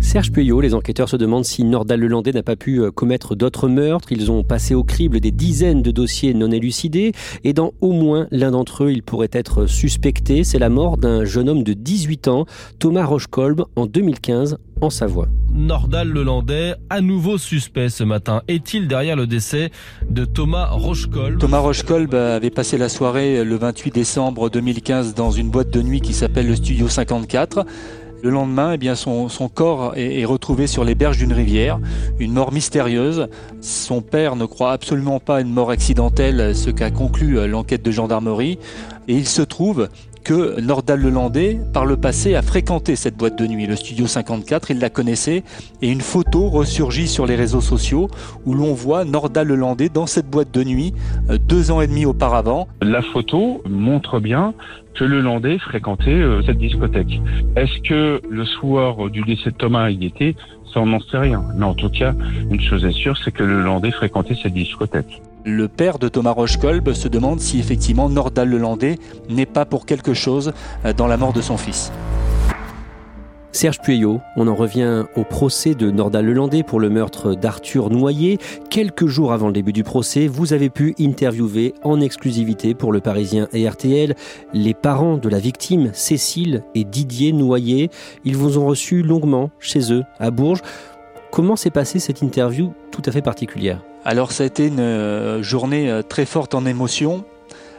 Serge 0.00 0.32
Puyot, 0.32 0.60
les 0.60 0.74
enquêteurs 0.74 1.08
se 1.08 1.16
demandent 1.16 1.44
si 1.44 1.64
Nordal 1.64 2.00
Lelandais 2.00 2.32
n'a 2.32 2.42
pas 2.42 2.56
pu 2.56 2.80
euh, 2.80 2.90
commettre 2.90 3.34
d'autres 3.34 3.68
meurtres. 3.68 4.12
Ils 4.12 4.30
ont 4.30 4.42
passé 4.42 4.74
au 4.74 4.84
crible 4.84 5.20
des 5.20 5.32
dizaines 5.32 5.82
de 5.82 5.90
dossiers 5.90 6.34
non 6.34 6.50
élucidés 6.50 7.12
et 7.44 7.52
dans 7.52 7.72
au 7.80 7.92
moins 7.92 8.26
l'un 8.30 8.52
d'entre 8.52 8.84
eux, 8.84 8.92
il 8.92 9.02
pourrait 9.02 9.28
être 9.32 9.66
suspecté. 9.66 10.44
C'est 10.44 10.58
la 10.58 10.68
mort 10.70 10.96
d'un 10.96 11.24
jeune 11.24 11.48
homme 11.48 11.62
de 11.62 11.72
18 11.72 12.28
ans, 12.28 12.46
Thomas 12.78 13.04
Rochekolb, 13.04 13.62
en 13.76 13.86
2015 13.86 14.58
en 14.80 14.90
Savoie. 14.90 15.28
Nordal 15.52 16.08
Lelandais, 16.08 16.74
à 16.88 17.00
nouveau 17.00 17.36
suspect 17.36 17.88
ce 17.88 18.04
matin. 18.04 18.42
Est-il 18.48 18.86
derrière 18.86 19.16
le 19.16 19.26
décès 19.26 19.70
de 20.08 20.24
Thomas 20.24 20.68
Rochekolb 20.70 21.40
Thomas 21.40 21.58
Rochekolb 21.58 22.14
avait 22.14 22.50
passé 22.50 22.78
la 22.78 22.88
soirée 22.88 23.44
le 23.44 23.56
28 23.56 23.92
décembre 23.92 24.48
2015 24.50 25.14
dans 25.14 25.32
une 25.32 25.50
boîte 25.50 25.70
de 25.70 25.82
nuit 25.82 26.00
qui 26.00 26.12
s'appelle 26.12 26.46
le 26.46 26.56
Studio 26.56 26.88
54. 26.88 27.66
Le 28.22 28.30
lendemain, 28.30 28.76
eh 28.80 28.94
son, 28.94 29.28
corps 29.52 29.92
est, 29.96 30.24
retrouvé 30.24 30.66
sur 30.66 30.84
les 30.84 30.94
berges 30.94 31.18
d'une 31.18 31.32
rivière, 31.32 31.78
une 32.18 32.32
mort 32.32 32.52
mystérieuse. 32.52 33.28
Son 33.60 34.00
père 34.00 34.34
ne 34.34 34.44
croit 34.44 34.72
absolument 34.72 35.20
pas 35.20 35.36
à 35.36 35.40
une 35.40 35.52
mort 35.52 35.70
accidentelle, 35.70 36.54
ce 36.56 36.70
qu'a 36.70 36.90
conclu 36.90 37.38
euh, 37.38 37.46
l'enquête 37.46 37.84
de 37.84 37.90
gendarmerie. 37.90 38.58
Et 39.06 39.14
il 39.14 39.26
se 39.26 39.42
trouve 39.42 39.88
que 40.24 40.60
Nordal 40.60 41.00
Lelandais, 41.00 41.58
par 41.72 41.86
le 41.86 41.96
passé, 41.96 42.34
a 42.34 42.42
fréquenté 42.42 42.96
cette 42.96 43.16
boîte 43.16 43.38
de 43.38 43.46
nuit, 43.46 43.66
le 43.66 43.76
Studio 43.76 44.06
54, 44.06 44.70
il 44.72 44.78
la 44.78 44.90
connaissait, 44.90 45.42
et 45.80 45.90
une 45.90 46.02
photo 46.02 46.50
ressurgit 46.50 47.08
sur 47.08 47.24
les 47.24 47.34
réseaux 47.34 47.62
sociaux 47.62 48.08
où 48.44 48.52
l'on 48.52 48.74
voit 48.74 49.04
Nordal 49.04 49.48
Lelandais 49.48 49.88
dans 49.88 50.06
cette 50.06 50.28
boîte 50.28 50.52
de 50.52 50.64
nuit 50.64 50.92
euh, 51.30 51.38
deux 51.38 51.70
ans 51.70 51.80
et 51.80 51.86
demi 51.86 52.04
auparavant. 52.04 52.68
La 52.82 53.00
photo 53.00 53.62
montre 53.66 54.20
bien 54.20 54.52
que 54.98 55.04
le 55.04 55.20
Landais 55.20 55.58
fréquentait 55.58 56.10
euh, 56.10 56.42
cette 56.44 56.58
discothèque. 56.58 57.20
Est-ce 57.56 57.80
que 57.88 58.20
le 58.28 58.44
soir 58.44 59.08
du 59.10 59.22
décès 59.22 59.50
de 59.50 59.56
Thomas 59.56 59.90
y 59.90 60.06
était? 60.06 60.34
Ça, 60.72 60.80
on 60.80 60.86
n'en 60.86 61.00
sait 61.00 61.18
rien. 61.18 61.42
Mais 61.56 61.64
en 61.64 61.74
tout 61.74 61.88
cas, 61.88 62.14
une 62.50 62.60
chose 62.60 62.84
est 62.84 62.92
sûre, 62.92 63.16
c'est 63.24 63.30
que 63.30 63.44
le 63.44 63.62
Landais 63.62 63.92
fréquentait 63.92 64.36
cette 64.42 64.54
discothèque. 64.54 65.22
Le 65.44 65.68
père 65.68 65.98
de 65.98 66.08
Thomas 66.08 66.32
Rochekolb 66.32 66.92
se 66.92 67.08
demande 67.08 67.40
si 67.40 67.58
effectivement 67.60 68.08
Nordal 68.08 68.50
Lelandais 68.50 68.98
n'est 69.30 69.46
pas 69.46 69.64
pour 69.64 69.86
quelque 69.86 70.14
chose 70.14 70.52
euh, 70.84 70.92
dans 70.92 71.06
la 71.06 71.16
mort 71.16 71.32
de 71.32 71.40
son 71.40 71.56
fils. 71.56 71.92
Serge 73.52 73.80
Pueyo, 73.80 74.20
on 74.36 74.46
en 74.46 74.54
revient 74.54 75.04
au 75.16 75.24
procès 75.24 75.74
de 75.74 75.90
Nordal 75.90 76.26
Lelandais 76.26 76.62
pour 76.62 76.80
le 76.80 76.90
meurtre 76.90 77.34
d'Arthur 77.34 77.90
Noyer. 77.90 78.38
Quelques 78.70 79.06
jours 79.06 79.32
avant 79.32 79.46
le 79.46 79.52
début 79.52 79.72
du 79.72 79.84
procès, 79.84 80.26
vous 80.26 80.52
avez 80.52 80.68
pu 80.68 80.94
interviewer 81.00 81.74
en 81.82 82.00
exclusivité 82.00 82.74
pour 82.74 82.92
le 82.92 83.00
Parisien 83.00 83.48
et 83.52 83.68
RTL 83.68 84.14
les 84.52 84.74
parents 84.74 85.16
de 85.16 85.28
la 85.28 85.38
victime, 85.38 85.90
Cécile 85.94 86.62
et 86.74 86.84
Didier 86.84 87.32
Noyer. 87.32 87.90
Ils 88.24 88.36
vous 88.36 88.58
ont 88.58 88.66
reçu 88.66 89.02
longuement 89.02 89.50
chez 89.58 89.92
eux, 89.92 90.04
à 90.20 90.30
Bourges. 90.30 90.62
Comment 91.32 91.56
s'est 91.56 91.70
passée 91.70 91.98
cette 91.98 92.22
interview 92.22 92.72
tout 92.90 93.02
à 93.06 93.12
fait 93.12 93.22
particulière? 93.22 93.82
Alors 94.04 94.30
ça 94.30 94.44
a 94.44 94.46
été 94.46 94.66
une 94.66 94.80
euh, 94.80 95.42
journée 95.42 95.90
euh, 95.90 96.02
très 96.02 96.26
forte 96.26 96.54
en 96.54 96.64
émotion. 96.64 97.24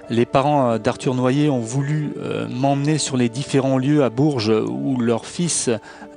Les 0.10 0.26
parents 0.26 0.72
euh, 0.72 0.78
d'Arthur 0.78 1.14
Noyer 1.16 1.50
ont 1.50 1.60
voulu 1.60 2.14
m'emmener 2.50 2.98
sur 2.98 3.18
les 3.18 3.30
différents 3.30 3.78
lieux 3.78 4.04
à 4.04 4.10
Bourges 4.10 4.52
où 4.52 4.98
leur 5.00 5.26
fils 5.26 5.70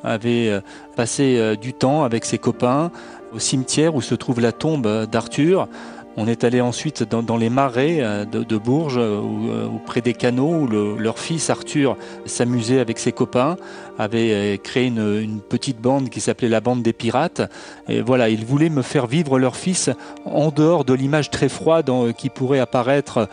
avait 0.05 0.61
passé 0.96 1.57
du 1.61 1.72
temps 1.72 2.02
avec 2.05 2.24
ses 2.24 2.38
copains, 2.38 2.90
au 3.33 3.38
cimetière 3.38 3.94
où 3.94 4.00
se 4.00 4.14
trouve 4.14 4.40
la 4.40 4.52
tombe 4.52 5.07
d'Arthur. 5.07 5.68
On 6.16 6.26
est 6.26 6.44
allé 6.44 6.61
ensuite 6.61 7.05
dans, 7.05 7.37
les 7.38 7.48
marais 7.48 7.98
euh, 8.00 8.24
de, 8.26 8.57
Bourges, 8.59 8.98
euh, 8.98 9.20
euh, 9.22 9.66
ou, 9.66 9.78
près 9.78 10.02
des 10.02 10.12
canaux, 10.12 10.66
où 10.66 10.66
leur 10.66 11.18
fils 11.18 11.48
Arthur 11.48 11.96
s'amusait 12.26 12.81
avec 12.81 12.98
ses 12.98 13.12
copains, 13.12 13.57
avait 13.98 14.59
créé 14.62 14.87
une, 14.87 15.40
petite 15.48 15.81
bande 15.81 16.09
qui 16.09 16.20
s'appelait 16.20 16.48
la 16.48 16.61
bande 16.61 16.83
des 16.83 16.92
pirates. 16.92 17.42
Et 17.88 18.00
voilà, 18.00 18.28
ils 18.28 18.44
voulaient 18.44 18.70
me 18.70 18.83
faire 18.83 19.07
vivre 19.07 19.38
leur 19.38 19.57
fils 19.57 19.90
en 20.24 20.50
dehors 20.50 20.85
de 20.85 20.94
l'image 20.94 21.31
très 21.31 21.48
froide 21.48 21.90
qui 22.16 22.31
pourrait 22.31 22.61
apparaître 22.61 23.28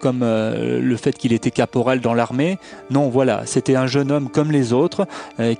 comme 0.00 0.20
le 0.20 0.96
fait 0.96 1.12
qu'il 1.12 1.32
était 1.32 1.50
caporal 1.50 2.00
dans 2.00 2.14
l'armée. 2.14 2.58
Non, 2.90 3.08
voilà, 3.08 3.42
c'était 3.46 3.76
un 3.76 3.86
jeune 3.86 4.10
homme 4.10 4.28
comme 4.28 4.50
les 4.50 4.72
autres 4.72 5.06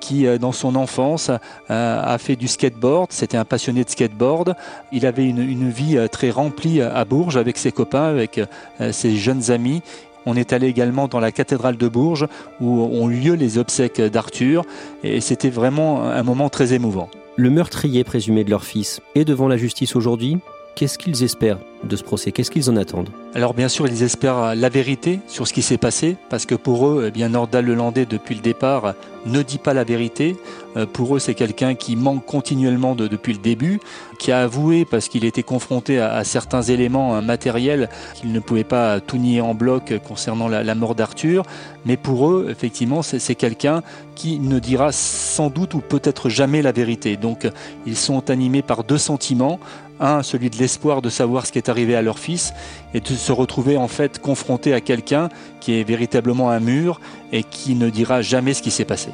qui, 0.01 0.27
dans 0.39 0.53
son 0.53 0.75
enfance, 0.77 1.31
a 1.69 2.19
fait 2.19 2.37
du 2.37 2.49
skateboard. 2.49 3.13
C'était 3.13 3.37
un 3.37 3.45
passionné 3.45 3.85
de 3.85 3.91
skateboard. 3.91 4.55
Il 4.93 5.07
avait 5.07 5.25
une, 5.25 5.71
vie 5.71 5.99
très 6.11 6.31
remplie 6.31 6.83
à 6.83 7.05
Bourges 7.05 7.37
avec 7.37 7.57
ses 7.59 7.73
copains, 7.73 8.05
avec 8.05 8.39
euh, 8.81 8.93
ses 8.93 9.17
jeunes 9.17 9.51
amis. 9.51 9.83
On 10.27 10.37
est 10.37 10.53
allé 10.53 10.69
également 10.69 11.09
dans 11.09 11.21
la 11.21 11.33
cathédrale 11.33 11.77
de 11.77 11.89
Bourges 11.89 12.27
où 12.61 12.83
ont 12.83 13.09
lieu 13.09 13.35
les 13.35 13.59
obsèques 13.59 14.01
d'Arthur 14.01 14.65
et 15.03 15.21
c'était 15.21 15.51
vraiment 15.51 16.05
un 16.05 16.23
moment 16.23 16.49
très 16.49 16.73
émouvant. 16.73 17.09
Le 17.37 17.51
meurtrier 17.51 18.05
présumé 18.05 18.45
de 18.45 18.51
leur 18.51 18.65
fils 18.65 19.01
est 19.15 19.25
devant 19.25 19.49
la 19.49 19.57
justice 19.57 19.97
aujourd'hui? 19.97 20.39
Qu'est-ce 20.75 20.97
qu'ils 20.97 21.23
espèrent 21.23 21.59
de 21.85 21.97
ce 21.97 22.03
procès? 22.03 22.33
Qu'est-ce 22.33 22.51
qu'ils 22.51 22.71
en 22.71 22.77
attendent? 22.77 23.11
Alors 23.35 23.53
bien 23.53 23.69
sûr, 23.69 23.87
ils 23.87 24.03
espèrent 24.03 24.55
la 24.55 24.69
vérité 24.71 25.21
sur 25.27 25.47
ce 25.47 25.53
qui 25.53 25.61
s'est 25.61 25.77
passé, 25.77 26.17
parce 26.31 26.47
que 26.47 26.55
pour 26.55 26.89
eux, 26.89 27.05
eh 27.09 27.11
bien 27.11 27.29
Nordal 27.29 27.67
Lelandais, 27.67 28.07
depuis 28.07 28.35
le 28.35 28.41
départ, 28.41 28.95
ne 29.27 29.43
dit 29.43 29.59
pas 29.59 29.75
la 29.75 29.85
vérité. 29.85 30.37
Euh, 30.77 30.87
pour 30.87 31.15
eux, 31.15 31.19
c'est 31.19 31.35
quelqu'un 31.35 31.75
qui 31.75 31.95
manque 31.95 32.25
continuellement 32.25 32.95
depuis 32.95 33.35
le 33.35 33.39
début, 33.39 33.81
qui 34.19 34.33
a 34.33 34.43
avoué, 34.43 34.87
parce 34.87 35.09
qu'il 35.09 35.27
était 35.27 35.43
confronté 35.43 36.01
à, 36.01 36.25
certains 36.25 36.63
éléments 36.63 37.21
matériels, 37.21 37.91
qu'il 38.15 38.33
ne 38.33 38.41
pouvait 38.41 38.65
pas 38.65 39.01
tout 39.01 39.19
nier 39.19 39.43
en 39.43 39.55
bloc 39.55 39.93
concernant 40.09 40.49
la, 40.49 40.65
la 40.65 40.75
mort 40.75 40.95
d'Arthur. 40.95 41.45
Mais 41.85 41.99
pour 41.99 42.31
eux, 42.31 42.49
effectivement, 42.51 43.03
c'est 43.03 43.35
quelqu'un 43.35 43.83
qui 44.15 44.39
ne 44.39 44.59
dira 44.59 44.93
sans 44.93 45.51
doute 45.51 45.75
ou 45.75 45.81
peut-être 45.81 46.29
jamais 46.29 46.63
la 46.63 46.73
vérité. 46.73 47.17
Donc 47.17 47.47
ils 47.87 47.97
sont 47.97 48.31
animés 48.31 48.63
par 48.63 48.85
deux 48.85 48.99
sentiments 48.99 49.59
un, 50.03 50.23
celui 50.23 50.51
de 50.51 50.57
l'espoir 50.57 51.03
de 51.03 51.09
savoir 51.09 51.47
ce 51.47 51.53
qui 51.53 51.59
est 51.59 51.69
arrivé 51.69 51.95
à 51.95 52.03
leur 52.03 52.19
fils 52.19 52.53
et 52.95 53.01
de 53.01 53.07
se 53.07 53.33
retrouver 53.33 53.77
en 53.77 53.89
fait 53.89 54.19
confronté 54.19 54.75
à 54.75 54.81
quelqu'un 54.81 55.29
qui 55.61 55.79
est 55.79 55.85
véritablement 55.85 56.51
un 56.51 56.61
mur 56.61 57.01
et 57.33 57.43
qui 57.45 57.75
ne 57.75 57.89
dira 57.89 58.23
jamais 58.23 58.55
ce 58.55 58.63
qui 58.63 58.71
s'est 58.71 58.85
passé. 58.85 59.11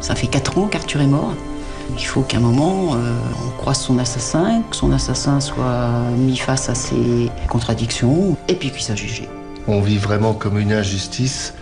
Ça 0.00 0.14
fait 0.14 0.26
quatre 0.26 0.58
ans 0.58 0.66
qu'Arthur 0.66 1.00
est 1.00 1.06
mort. 1.06 1.34
Il 1.98 2.04
faut 2.04 2.22
qu'à 2.22 2.38
un 2.38 2.40
moment, 2.40 2.94
euh, 2.94 3.14
on 3.46 3.56
croise 3.58 3.80
son 3.80 3.98
assassin, 3.98 4.62
que 4.70 4.76
son 4.76 4.92
assassin 4.92 5.40
soit 5.40 5.90
mis 6.16 6.36
face 6.36 6.68
à 6.68 6.74
ses 6.74 7.30
contradictions, 7.48 8.36
et 8.48 8.54
puis 8.54 8.70
qu'il 8.70 8.82
soit 8.82 8.96
jugé. 8.96 9.28
On 9.68 9.80
vit 9.80 9.98
vraiment 9.98 10.34
comme 10.34 10.58
une 10.58 10.72
injustice 10.72 11.54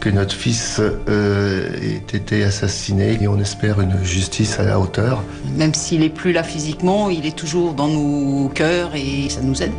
que 0.00 0.10
notre 0.10 0.34
fils 0.34 0.80
euh, 0.80 1.68
ait 1.82 2.16
été 2.16 2.44
assassiné 2.44 3.18
et 3.20 3.28
on 3.28 3.38
espère 3.38 3.80
une 3.80 4.02
justice 4.04 4.58
à 4.58 4.64
la 4.64 4.78
hauteur. 4.78 5.22
Même 5.56 5.74
s'il 5.74 6.00
n'est 6.00 6.08
plus 6.08 6.32
là 6.32 6.42
physiquement, 6.42 7.10
il 7.10 7.26
est 7.26 7.36
toujours 7.36 7.74
dans 7.74 7.88
nos 7.88 8.48
cœurs 8.48 8.94
et 8.94 9.28
ça 9.28 9.40
nous 9.42 9.62
aide. 9.62 9.72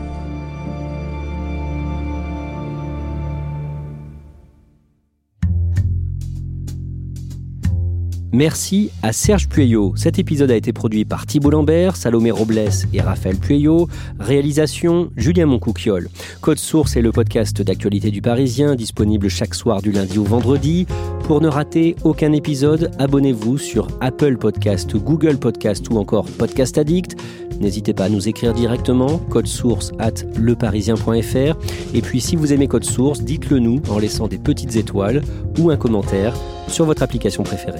Merci 8.34 8.92
à 9.04 9.14
Serge 9.14 9.48
Pueyo. 9.48 9.94
Cet 9.96 10.20
épisode 10.20 10.52
a 10.52 10.56
été 10.56 10.74
produit 10.74 11.06
par 11.06 11.26
Thibault 11.26 11.50
Lambert, 11.50 11.96
Salomé 11.96 12.30
Robles 12.30 12.70
et 12.94 13.02
Raphaël 13.02 13.38
Pueyo. 13.38 13.88
Réalisation 14.20 15.10
Julien 15.16 15.46
Moncouquiole. 15.46 16.10
Code 16.42 16.60
Source 16.60 16.98
est 16.98 17.02
le 17.02 17.14
podcast 17.14 17.62
d'actualité 17.62 18.12
du 18.12 18.22
Parisien, 18.22 18.76
disponible 18.76 19.30
chaque 19.30 19.56
soir 19.56 19.82
du 19.82 19.94
lundi 19.94 20.18
au 20.18 20.24
vendredi. 20.24 20.88
Pour 21.24 21.40
ne 21.40 21.48
rater 21.48 21.96
aucun 22.04 22.34
épisode, 22.34 22.92
abonnez-vous 23.00 23.58
sur 23.58 23.88
Apple 24.02 24.38
Podcast, 24.38 24.96
Google 24.98 25.38
Podcast 25.38 25.90
ou 25.90 25.98
encore 25.98 26.26
Podcast 26.26 26.78
Addict. 26.78 27.16
N'hésitez 27.62 27.94
pas 27.94 28.06
à 28.06 28.10
nous 28.10 28.28
écrire 28.28 28.54
directement, 28.54 29.20
code 29.30 29.48
source 29.48 29.92
at 30.00 30.26
leparisien.fr. 30.38 31.58
Et 31.94 32.02
puis 32.02 32.22
si 32.22 32.36
vous 32.36 32.54
aimez 32.54 32.68
Code 32.68 32.84
Source, 32.84 33.22
dites-le 33.22 33.60
nous 33.60 33.82
en 33.90 33.98
laissant 33.98 34.28
des 34.28 34.38
petites 34.38 34.76
étoiles 34.76 35.24
ou 35.58 35.72
un 35.72 35.78
commentaire 35.78 36.36
sur 36.68 36.86
votre 36.86 37.02
application 37.02 37.44
préférée. 37.44 37.80